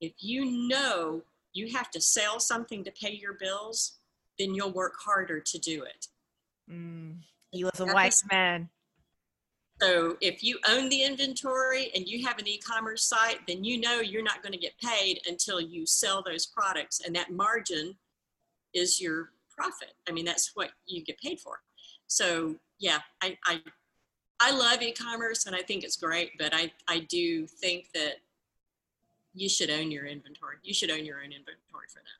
[0.00, 1.22] If you know
[1.54, 3.98] you have to sell something to pay your bills,
[4.38, 6.06] then you'll work harder to do it.
[6.70, 7.18] Mm.
[7.50, 8.68] he was a That wise is- man
[9.80, 14.00] So if you own the inventory and you have an e-commerce site, then you know
[14.00, 17.96] you're not going to get paid until you sell those products, and that margin
[18.74, 19.92] is your profit.
[20.08, 21.62] I mean, that's what you get paid for.
[22.08, 23.62] So yeah, I I,
[24.40, 28.16] I love e-commerce and I think it's great, but I I do think that
[29.34, 30.56] you should own your inventory.
[30.64, 32.18] You should own your own inventory for that.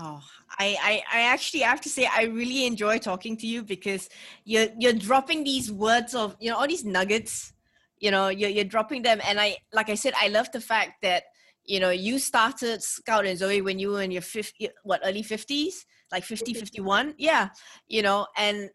[0.00, 0.22] Oh,
[0.58, 4.08] I, I, I actually have to say I really enjoy talking to you because
[4.44, 7.52] you're you're dropping these words of you know all these nuggets,
[7.98, 9.20] you know you're you're dropping them.
[9.26, 11.24] And I like I said I love the fact that
[11.64, 15.22] you know you started Scout and Zoe when you were in your 50 what early
[15.22, 17.50] 50s like 50 51 yeah.
[17.86, 18.70] you know and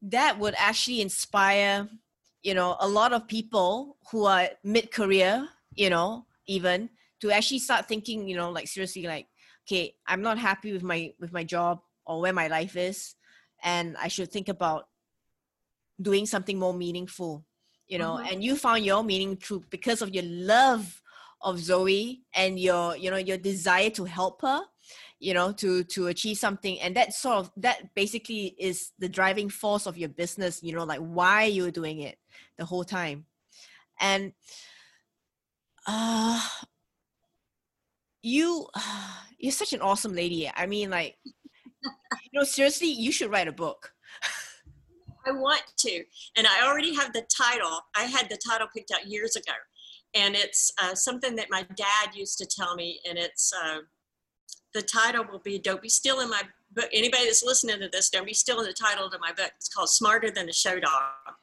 [0.00, 1.88] that would actually inspire
[2.42, 6.88] you know a lot of people who are mid career you know even
[7.20, 9.26] to actually start thinking you know like seriously like
[9.68, 13.14] okay i'm not happy with my with my job or where my life is
[13.62, 14.88] and i should think about
[16.00, 17.44] doing something more meaningful
[17.86, 18.32] you know Mhm.
[18.32, 21.02] and you found your meaning through because of your love
[21.42, 24.60] of zoe and your you know your desire to help her
[25.20, 29.48] you know to to achieve something and that sort of that basically is the driving
[29.50, 32.18] force of your business you know like why you're doing it
[32.56, 33.26] the whole time
[34.00, 34.32] and
[35.86, 36.40] uh
[38.22, 38.66] you
[39.38, 41.90] you're such an awesome lady i mean like you
[42.32, 43.92] know seriously you should write a book
[45.28, 46.04] I want to,
[46.36, 47.80] and I already have the title.
[47.94, 49.52] I had the title picked out years ago,
[50.14, 53.00] and it's uh, something that my dad used to tell me.
[53.08, 53.80] And it's uh,
[54.74, 56.42] the title will be "Don't be still in my
[56.72, 59.50] book." Anybody that's listening to this, don't be still in the title to my book.
[59.56, 61.34] It's called "Smarter Than a Show Dog,"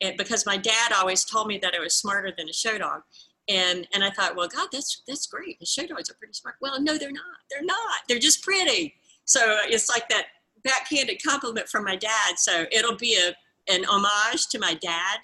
[0.00, 3.02] and because my dad always told me that I was smarter than a show dog.
[3.48, 5.58] And, and I thought, well, God, that's that's great.
[5.58, 6.56] The show dogs are pretty smart.
[6.60, 7.22] Well, no, they're not.
[7.50, 8.00] They're not.
[8.08, 8.94] They're just pretty.
[9.24, 10.26] So it's like that
[10.64, 12.38] backhanded compliment from my dad.
[12.38, 13.34] So it'll be a
[13.72, 15.18] an homage to my dad,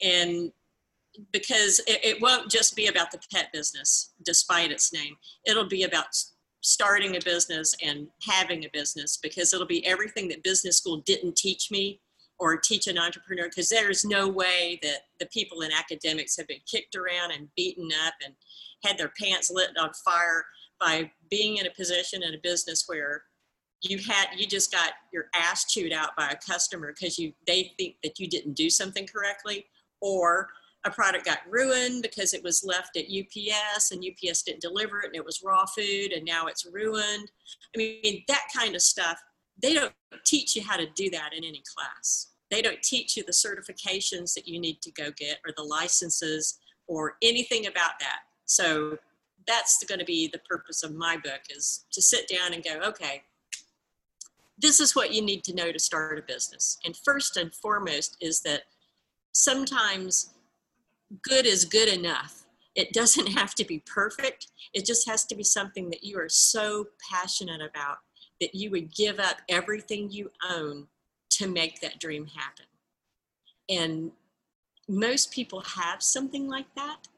[0.00, 0.52] and
[1.32, 5.16] because it, it won't just be about the pet business, despite its name.
[5.44, 6.06] It'll be about
[6.62, 11.36] starting a business and having a business because it'll be everything that business school didn't
[11.36, 12.00] teach me
[12.40, 16.60] or teach an entrepreneur because there's no way that the people in academics have been
[16.68, 18.34] kicked around and beaten up and
[18.82, 20.44] had their pants lit on fire
[20.80, 23.22] by being in a position in a business where
[23.82, 27.72] you had you just got your ass chewed out by a customer because you they
[27.78, 29.66] think that you didn't do something correctly
[30.00, 30.48] or
[30.86, 35.06] a product got ruined because it was left at UPS and UPS didn't deliver it
[35.06, 37.30] and it was raw food and now it's ruined.
[37.74, 39.20] I mean that kind of stuff.
[39.62, 39.92] They don't
[40.24, 42.28] teach you how to do that in any class.
[42.50, 46.58] They don't teach you the certifications that you need to go get or the licenses
[46.86, 48.20] or anything about that.
[48.46, 48.98] So
[49.46, 52.80] that's going to be the purpose of my book is to sit down and go,
[52.88, 53.22] okay,
[54.58, 56.78] this is what you need to know to start a business.
[56.84, 58.62] And first and foremost is that
[59.32, 60.30] sometimes
[61.22, 62.44] good is good enough.
[62.74, 64.48] It doesn't have to be perfect.
[64.74, 67.98] It just has to be something that you are so passionate about
[68.40, 70.86] that you would give up everything you own
[71.30, 72.66] to make that dream happen.
[73.68, 74.12] And
[74.88, 77.08] most people have something like that,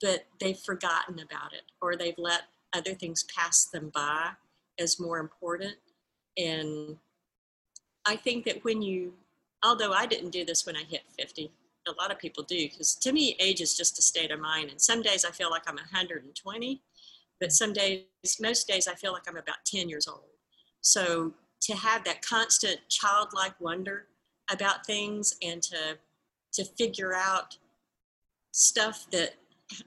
[0.00, 2.42] but they've forgotten about it or they've let
[2.72, 4.30] other things pass them by
[4.78, 5.76] as more important
[6.36, 6.96] and
[8.06, 9.12] I think that when you,
[9.62, 11.50] although I didn't do this when I hit 50,
[11.88, 14.70] a lot of people do, because to me, age is just a state of mind.
[14.70, 16.82] And some days I feel like I'm 120,
[17.40, 18.04] but some days,
[18.40, 20.24] most days, I feel like I'm about 10 years old.
[20.80, 24.06] So to have that constant childlike wonder
[24.50, 25.98] about things and to
[26.52, 27.56] to figure out
[28.52, 29.34] stuff that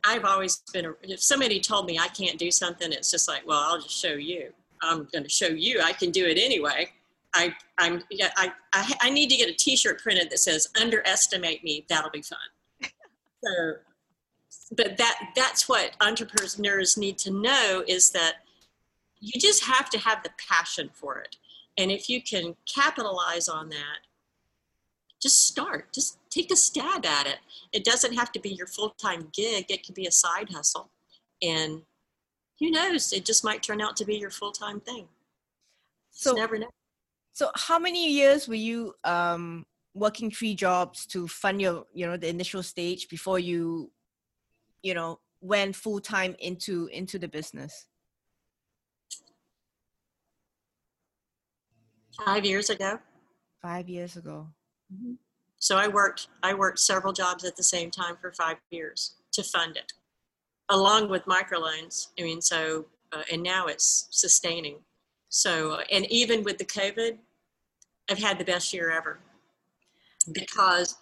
[0.04, 0.94] I've always been.
[1.04, 4.14] If somebody told me I can't do something, it's just like, well, I'll just show
[4.14, 4.54] you.
[4.82, 5.82] I'm going to show you.
[5.82, 6.90] I can do it anyway.
[7.34, 8.30] I I'm yeah.
[8.38, 12.22] I I, I need to get a T-shirt printed that says "Underestimate me." That'll be
[12.22, 12.38] fun.
[13.44, 13.74] so,
[14.76, 18.43] but that that's what entrepreneurs need to know is that
[19.24, 21.38] you just have to have the passion for it,
[21.78, 24.00] and if you can capitalize on that,
[25.22, 25.94] just start.
[25.94, 27.38] Just take a stab at it.
[27.72, 29.68] It doesn't have to be your full time gig.
[29.70, 30.90] It could be a side hustle,
[31.42, 31.84] and
[32.60, 33.14] who knows?
[33.14, 35.08] It just might turn out to be your full time thing.
[36.12, 36.70] So Just never know.
[37.32, 42.18] So how many years were you um, working three jobs to fund your, you know,
[42.18, 43.90] the initial stage before you,
[44.84, 47.88] you know, went full time into into the business?
[52.18, 53.00] Five years ago.
[53.62, 54.48] Five years ago.
[55.58, 59.44] So I worked I worked several jobs at the same time for five years to
[59.44, 59.94] fund it,
[60.70, 62.10] along with microloans.
[62.20, 64.78] I mean, so uh, and now it's sustaining.
[65.30, 67.18] So and even with the COVID,
[68.10, 69.20] I've had the best year ever
[70.34, 70.98] because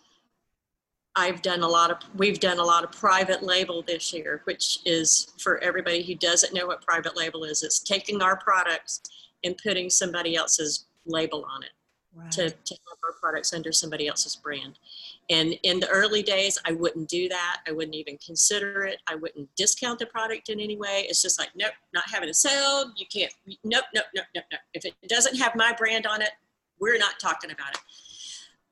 [1.16, 4.80] I've done a lot of we've done a lot of private label this year, which
[4.86, 7.64] is for everybody who doesn't know what private label is.
[7.64, 9.02] It's taking our products
[9.44, 11.72] and putting somebody else's label on it
[12.32, 14.78] to, to have our products under somebody else's brand.
[15.30, 17.62] And in the early days, I wouldn't do that.
[17.68, 18.98] I wouldn't even consider it.
[19.08, 21.06] I wouldn't discount the product in any way.
[21.08, 22.92] It's just like, nope, not having a sale.
[22.98, 23.34] You can't,
[23.64, 24.62] nope, nope, nope, nope, nope.
[24.74, 26.32] If it doesn't have my brand on it,
[26.80, 27.80] we're not talking about it.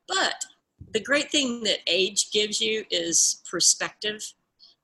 [0.06, 0.44] But
[0.92, 4.34] the great thing that age gives you is perspective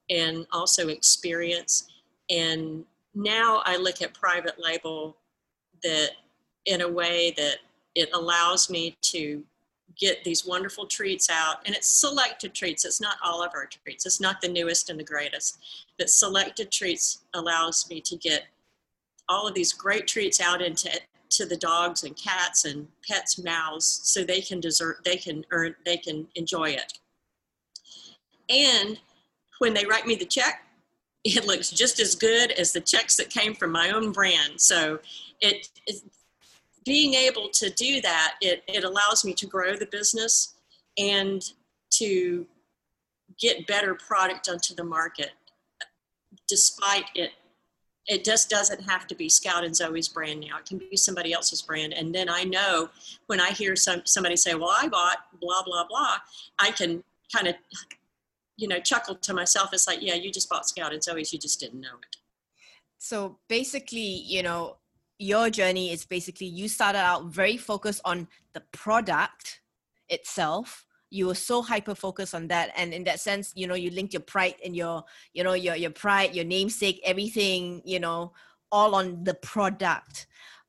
[0.09, 1.89] and also experience.
[2.31, 2.85] And
[3.15, 5.17] now I look at private label
[5.83, 6.11] that
[6.67, 7.59] in a way that
[7.95, 9.43] it allows me to
[9.99, 11.57] get these wonderful treats out.
[11.65, 12.85] And it's selected treats.
[12.85, 14.05] It's not all of our treats.
[14.05, 15.59] It's not the newest and the greatest.
[15.99, 18.45] But selected treats allows me to get
[19.29, 20.91] all of these great treats out into
[21.29, 25.75] to the dogs and cats and pets mouths so they can deserve they can earn
[25.85, 26.93] they can enjoy it.
[28.49, 29.01] And
[29.59, 30.63] when they write me the check
[31.35, 34.61] it looks just as good as the checks that came from my own brand.
[34.61, 35.01] So
[35.41, 35.97] it, it
[36.87, 40.55] being able to do that, it, it allows me to grow the business
[40.97, 41.43] and
[41.91, 42.47] to
[43.39, 45.33] get better product onto the market
[46.49, 47.33] despite it.
[48.07, 50.59] It just doesn't have to be scout and zoe's brand now.
[50.59, 51.93] It can be somebody else's brand.
[51.93, 52.89] And then i know
[53.27, 56.19] when i hear some somebody say well i bought blah blah blah
[56.61, 57.03] i can
[57.35, 57.57] kind of
[58.57, 59.71] you know chuckle to myself.
[59.73, 61.33] It's like yeah you just bought scout and zoe's.
[61.33, 62.17] You just didn't know it.
[62.99, 64.77] So basically, you know,
[65.19, 69.61] your journey is basically you started out very focused on the product
[70.09, 70.85] itself.
[71.11, 74.13] You were so hyper focused on that and in that sense you know you linked
[74.13, 78.33] your pride and your you know your your pride your namesake everything you know
[78.73, 80.27] all on the product.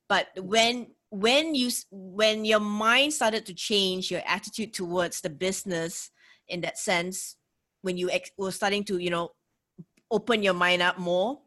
[0.08, 6.12] But when when you when your mind started to change your attitude towards the business
[6.48, 7.36] in that sense
[7.82, 9.32] when you ex- were starting to you know
[10.12, 11.40] open your mind up more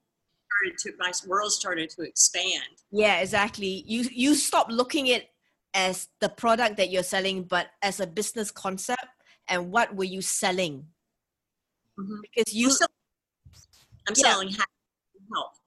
[0.60, 3.84] started to my world started to expand Yeah, exactly.
[3.86, 5.28] You you stop looking it
[5.74, 9.06] as the product that you're selling, but as a business concept.
[9.48, 10.86] And what were you selling?
[11.98, 12.20] Mhm.
[12.22, 12.88] Because you I'm, sell-
[14.08, 14.32] I'm Yeah.
[14.32, 15.60] selling health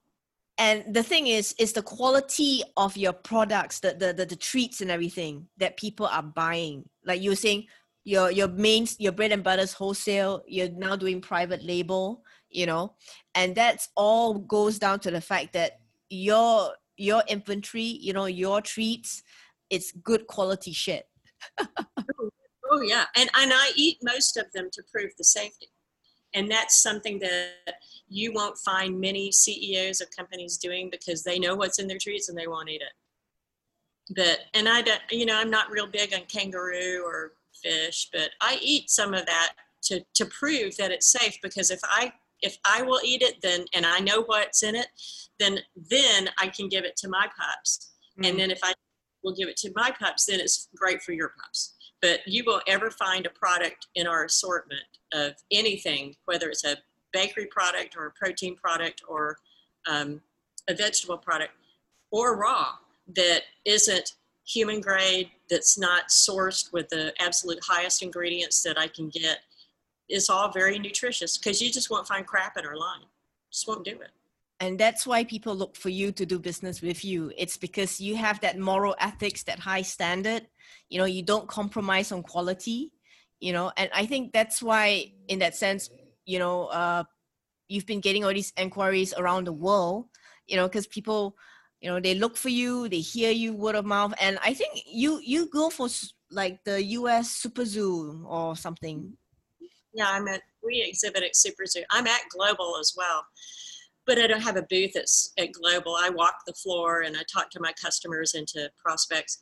[0.59, 4.81] and the thing is, is the quality of your products, the, the the the treats
[4.81, 6.85] and everything that people are buying.
[7.05, 7.65] Like you were saying,
[8.03, 10.43] your your main your bread and butter's wholesale.
[10.47, 12.23] You're now doing private label.
[12.53, 12.93] You know,
[13.35, 15.79] and that's all goes down to the fact that
[16.09, 19.23] your your inventory, you know, your treats,
[19.69, 21.07] it's good quality shit.
[21.59, 22.29] Oh,
[22.71, 25.67] oh yeah, and and I eat most of them to prove the safety,
[26.33, 27.75] and that's something that
[28.07, 32.29] you won't find many CEOs of companies doing because they know what's in their treats
[32.29, 34.15] and they won't eat it.
[34.15, 38.31] But and I don't, you know, I'm not real big on kangaroo or fish, but
[38.41, 42.13] I eat some of that to to prove that it's safe because if I
[42.43, 44.87] if I will eat it, then and I know what's in it,
[45.39, 47.93] then then I can give it to my pups.
[48.23, 48.73] And then if I
[49.23, 51.73] will give it to my pups, then it's great for your pups.
[52.01, 54.81] But you won't ever find a product in our assortment
[55.13, 56.77] of anything, whether it's a
[57.13, 59.37] bakery product or a protein product or
[59.89, 60.21] um,
[60.69, 61.53] a vegetable product
[62.11, 62.73] or raw,
[63.15, 64.13] that isn't
[64.45, 69.39] human grade, that's not sourced with the absolute highest ingredients that I can get,
[70.09, 73.05] is all very nutritious because you just won't find crap in our line.
[73.51, 74.11] Just won't do it.
[74.59, 77.31] And that's why people look for you to do business with you.
[77.37, 80.47] It's because you have that moral ethics, that high standard.
[80.89, 82.91] You know, you don't compromise on quality.
[83.39, 85.89] You know, and I think that's why, in that sense,
[86.25, 87.03] you know, uh,
[87.67, 90.05] you've been getting all these inquiries around the world.
[90.47, 91.35] You know, because people
[91.81, 94.81] you know they look for you they hear you word of mouth and i think
[94.87, 95.89] you you go for
[96.31, 99.11] like the us super zoo or something
[99.93, 101.83] yeah i'm at we exhibit at super zoo.
[101.91, 103.25] I'm at global as well
[104.05, 105.05] but i don't have a booth at,
[105.37, 105.95] at global.
[105.95, 109.41] I walk the floor and i talk to my customers and to prospects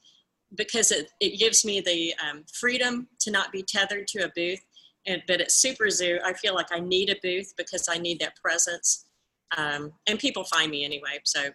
[0.55, 4.59] because it, it gives me the um, freedom to not be tethered to a booth.
[5.07, 8.19] And but at super zoo i feel like i need a booth because i need
[8.19, 9.05] that presence
[9.57, 11.19] um, and people find me anyway.
[11.23, 11.49] So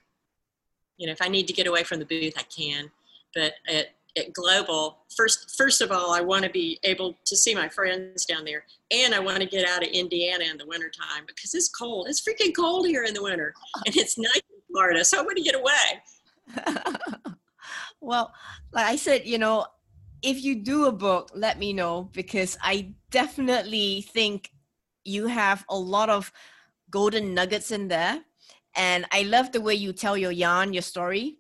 [0.97, 2.91] you know, if I need to get away from the booth, I can.
[3.35, 7.55] But at, at Global, first first of all, I want to be able to see
[7.55, 11.25] my friends down there, and I want to get out of Indiana in the wintertime
[11.27, 12.09] because it's cold.
[12.09, 13.55] It's freaking cold here in the winter,
[13.87, 17.35] and it's nice in Florida, so I want to get away.
[18.01, 18.33] well,
[18.73, 19.67] like I said, you know,
[20.23, 24.51] if you do a book, let me know because I definitely think
[25.05, 26.33] you have a lot of
[26.91, 28.21] golden nuggets in there
[28.77, 31.37] and i love the way you tell your yarn your story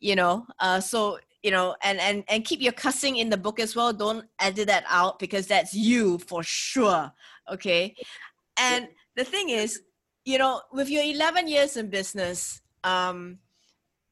[0.00, 3.60] you know uh, so you know and and and keep your cussing in the book
[3.60, 3.92] as well.
[3.92, 7.12] Don't edit that out because that's you for sure
[7.50, 7.94] okay?
[8.58, 9.80] And the thing is
[10.24, 13.38] you know with your 11 years in business um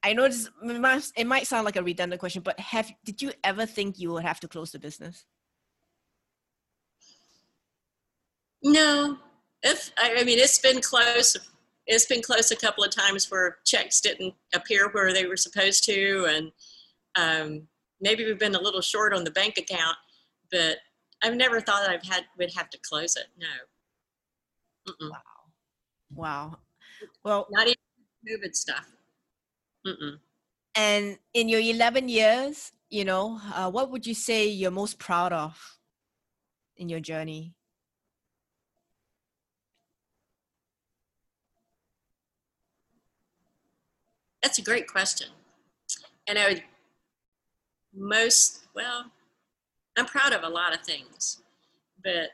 [0.01, 3.21] i know this it might, it might sound like a redundant question but have did
[3.21, 5.25] you ever think you would have to close the business?
[8.63, 9.17] No.
[9.61, 11.37] If i, I mean it's been close
[11.87, 15.83] it's been close a couple of times where checks didn't appear where they were supposed
[15.85, 16.51] to, and
[17.15, 17.67] um,
[18.01, 19.97] maybe we've been a little short on the bank account,
[20.51, 20.77] but
[21.23, 23.27] I've never thought I've had would have to close it.
[23.37, 23.47] No.
[24.87, 25.11] Mm-mm.
[25.11, 25.19] Wow.
[26.13, 26.57] Wow.
[27.23, 27.75] Well, not even
[28.29, 28.85] COVID stuff.
[29.85, 30.19] Mm-mm.
[30.75, 35.33] And in your 11 years, you know, uh, what would you say you're most proud
[35.33, 35.79] of
[36.77, 37.53] in your journey?
[44.43, 45.29] That's a great question.
[46.27, 46.63] And I would
[47.95, 49.05] most, well,
[49.97, 51.41] I'm proud of a lot of things,
[52.03, 52.31] but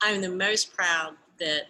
[0.00, 1.66] I'm the most proud that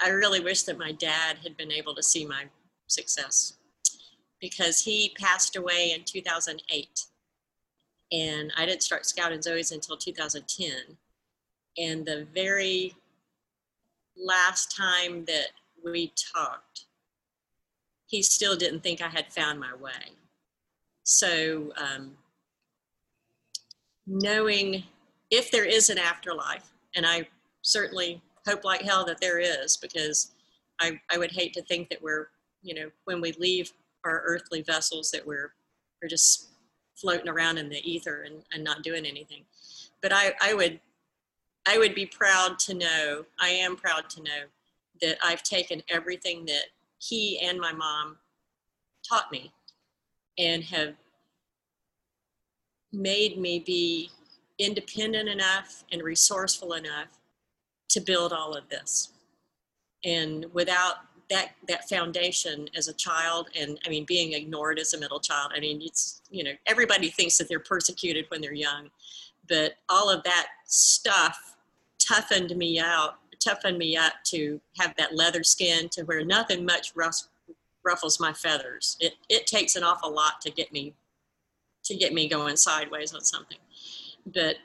[0.00, 2.44] I really wish that my dad had been able to see my
[2.86, 3.54] success
[4.40, 7.06] because he passed away in 2008
[8.12, 10.96] and I didn't start Scout and Zoe's until 2010.
[11.78, 12.94] And the very
[14.16, 15.48] last time that
[15.84, 16.83] we talked,
[18.14, 20.12] he still didn't think I had found my way.
[21.02, 22.12] So, um,
[24.06, 24.84] knowing
[25.32, 27.26] if there is an afterlife, and I
[27.62, 30.30] certainly hope like hell that there is, because
[30.80, 32.28] I, I would hate to think that we're,
[32.62, 33.72] you know, when we leave
[34.04, 35.52] our earthly vessels, that we're,
[36.00, 36.50] we're just
[36.94, 39.42] floating around in the ether and, and not doing anything.
[40.00, 40.78] But I, I would
[41.66, 44.42] I would be proud to know, I am proud to know
[45.00, 46.66] that I've taken everything that
[47.08, 48.16] he and my mom
[49.08, 49.52] taught me
[50.38, 50.94] and have
[52.92, 54.10] made me be
[54.58, 57.08] independent enough and resourceful enough
[57.88, 59.12] to build all of this.
[60.04, 60.96] And without
[61.30, 65.52] that that foundation as a child and I mean being ignored as a middle child,
[65.54, 68.90] I mean it's you know, everybody thinks that they're persecuted when they're young,
[69.48, 71.56] but all of that stuff
[71.98, 76.92] toughened me out toughen me up to have that leather skin to where nothing much
[76.96, 78.96] ruffles my feathers.
[79.00, 80.94] It, it takes an awful lot to get me
[81.84, 83.58] to get me going sideways on something.
[84.26, 84.56] But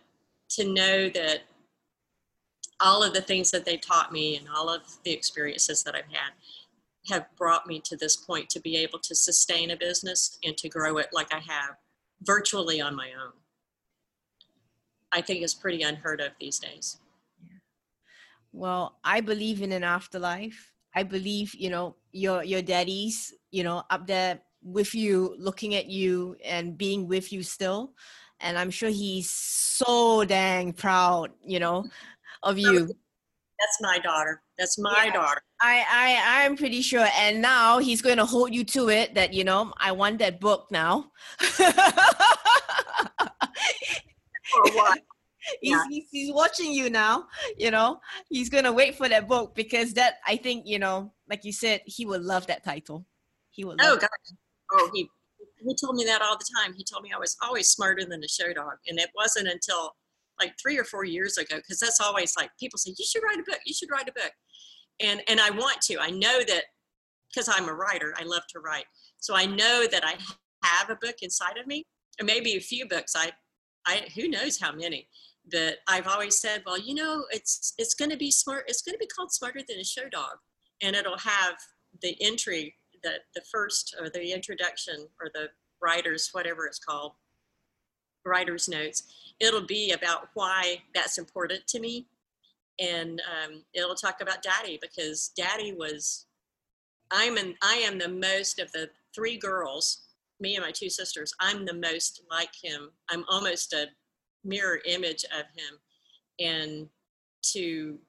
[0.52, 1.42] to know that
[2.80, 6.12] all of the things that they taught me and all of the experiences that I've
[6.12, 6.32] had
[7.10, 10.70] have brought me to this point to be able to sustain a business and to
[10.70, 11.76] grow it like I have
[12.22, 13.34] virtually on my own.
[15.12, 16.98] I think is pretty unheard of these days.
[18.52, 20.74] Well, I believe in an afterlife.
[20.96, 25.88] I believe, you know, your your daddy's, you know, up there with you, looking at
[25.88, 27.94] you and being with you still.
[28.42, 31.86] And I'm sure he's so dang proud, you know,
[32.44, 32.88] of you.
[33.60, 34.42] That's my daughter.
[34.58, 35.42] That's my yeah, daughter.
[35.62, 37.06] I, I I'm pretty sure.
[37.18, 40.40] And now he's going to hold you to it that, you know, I want that
[40.40, 41.12] book now.
[41.40, 41.64] For
[44.74, 45.00] what?
[45.62, 45.84] He's, yeah.
[45.90, 47.26] he's, he's watching you now
[47.58, 51.46] you know he's gonna wait for that book because that i think you know like
[51.46, 53.06] you said, he would love that title.
[53.52, 53.80] He would.
[53.82, 54.10] Oh God.
[54.74, 55.10] Oh, he
[55.62, 56.74] he told me that all the time.
[56.74, 59.96] He told me I was always smarter than a show dog, and it wasn't until
[60.40, 63.40] like three or four years ago because that's always like people say you should write
[63.40, 63.60] a book.
[63.66, 64.32] You should write a book,
[65.00, 66.00] and and I want to.
[66.00, 66.64] I know that
[67.34, 68.14] because I'm a writer.
[68.18, 68.86] I love to write,
[69.20, 70.16] so I know that I
[70.64, 71.86] have a book inside of me,
[72.20, 73.14] and maybe a few books.
[73.16, 73.32] I
[73.86, 75.08] I who knows how many.
[75.52, 78.66] But I've always said, well, you know, it's it's going to be smart.
[78.68, 80.38] It's going to be called Smarter Than a Show Dog,
[80.82, 81.56] and it'll have
[82.02, 85.48] the entry the, the first or the introduction or the
[85.82, 87.14] writer's whatever it's called
[88.26, 89.04] writer's notes
[89.40, 92.06] it'll be about why that's important to me
[92.80, 96.26] and um, it'll talk about daddy because daddy was
[97.12, 100.02] i'm an i am the most of the three girls
[100.42, 103.88] me and my two sisters i'm the most like him i'm almost a
[104.44, 105.80] mirror image of him
[106.40, 106.90] and
[107.42, 108.00] to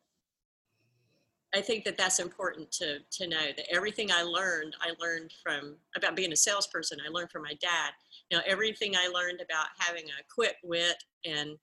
[1.52, 5.76] I think that that's important to to know that everything I learned, I learned from
[5.96, 6.98] about being a salesperson.
[7.04, 7.90] I learned from my dad.
[8.30, 11.58] You know, everything I learned about having a quick wit and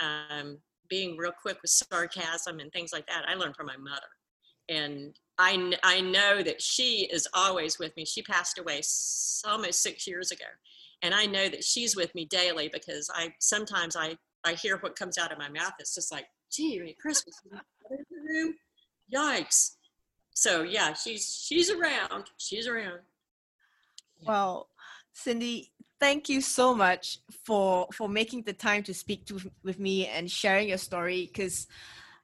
[0.00, 0.58] um,
[0.88, 4.02] being real quick with sarcasm and things like that, I learned from my mother.
[4.68, 8.04] And I I know that she is always with me.
[8.04, 8.82] She passed away
[9.46, 10.44] almost six years ago,
[11.02, 14.96] and I know that she's with me daily because I sometimes I I hear what
[14.96, 15.72] comes out of my mouth.
[15.78, 17.34] It's just like, gee, Christmas
[19.14, 19.72] yikes.
[20.34, 23.00] So yeah she's she's around she's around.
[24.26, 24.68] Well,
[25.12, 30.06] Cindy, thank you so much for for making the time to speak to with me
[30.06, 31.66] and sharing your story because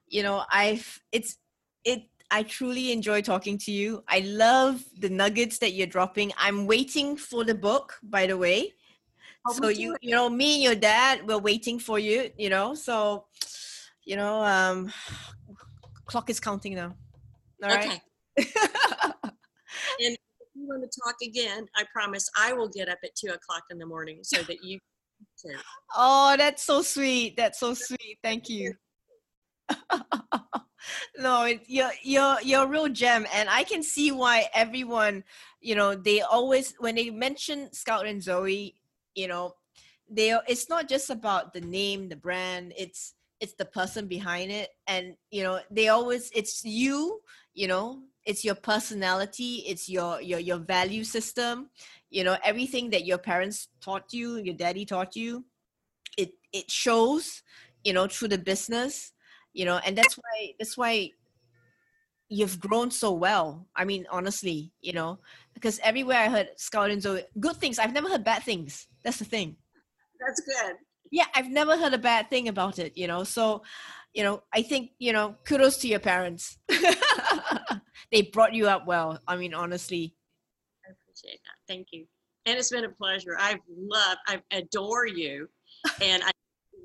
[0.07, 1.37] you know I've it's
[1.83, 4.03] it I truly enjoy talking to you.
[4.07, 6.33] I love the nuggets that you're dropping.
[6.37, 8.73] I'm waiting for the book, by the way.
[9.47, 12.75] Oh, so you you know me and your dad we're waiting for you, you know.
[12.75, 13.25] So
[14.03, 14.91] you know um
[16.05, 16.95] clock is counting now.
[17.63, 17.85] All right.
[17.85, 18.01] okay
[19.99, 23.33] and if you want to talk again i promise i will get up at two
[23.33, 24.77] o'clock in the morning so that you
[25.43, 25.57] can
[25.95, 27.35] Oh, that's so sweet.
[27.37, 28.19] That's so sweet.
[28.23, 28.73] Thank you.
[31.17, 35.23] no, it, you're you're you're a real gem, and I can see why everyone,
[35.61, 38.75] you know, they always when they mention Scout and Zoe,
[39.15, 39.55] you know,
[40.09, 42.73] they it's not just about the name, the brand.
[42.77, 47.21] It's it's the person behind it, and you know, they always it's you.
[47.53, 49.63] You know, it's your personality.
[49.67, 51.69] It's your your your value system.
[52.09, 55.45] You know, everything that your parents taught you, your daddy taught you
[56.17, 57.43] it it shows
[57.83, 59.13] you know through the business
[59.57, 61.09] you know and that's why that's why
[62.29, 63.65] you've grown so well.
[63.75, 65.19] I mean honestly you know
[65.55, 68.87] because everywhere i heard scout and zoe good things i've never heard bad things.
[69.03, 69.57] That's the thing.
[70.19, 70.75] That's good.
[71.11, 73.63] Yeah i've never heard a bad thing about it you know so
[74.13, 76.57] you know i think you know kudos to your parents.
[78.09, 80.15] They brought you up well i mean honestly.
[80.85, 81.57] I appreciate that.
[81.67, 82.05] Thank you.
[82.45, 83.35] And it's been a pleasure.
[83.37, 85.49] I've loved i adore you
[86.01, 86.31] and i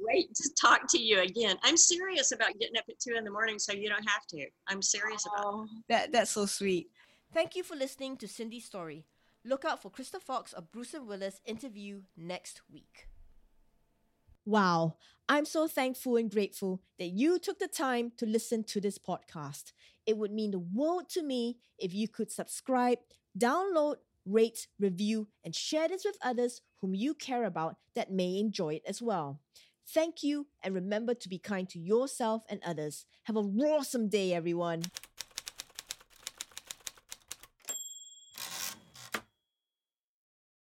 [0.06, 1.56] wait to talk to you again.
[1.62, 4.46] I'm serious about getting up at two in the morning so you don't have to.
[4.68, 5.46] I'm serious about it.
[5.46, 6.90] Oh, that that's so sweet.
[7.32, 9.04] Thank you for listening to cindy's story.
[9.44, 13.08] Look out for krista fox or bruce and willis interview next week.
[14.44, 14.96] Wow,
[15.28, 19.72] I'm so thankful and grateful that you took the time to listen to this podcast.
[20.04, 22.98] It would mean the world to me if you could subscribe,
[23.38, 23.96] download,
[24.26, 28.82] rate, review, and share this with others whom you care about that may enjoy it
[28.86, 29.40] as well.
[29.88, 33.04] Thank you, and remember to be kind to yourself and others.
[33.24, 34.82] Have a awesome day, everyone.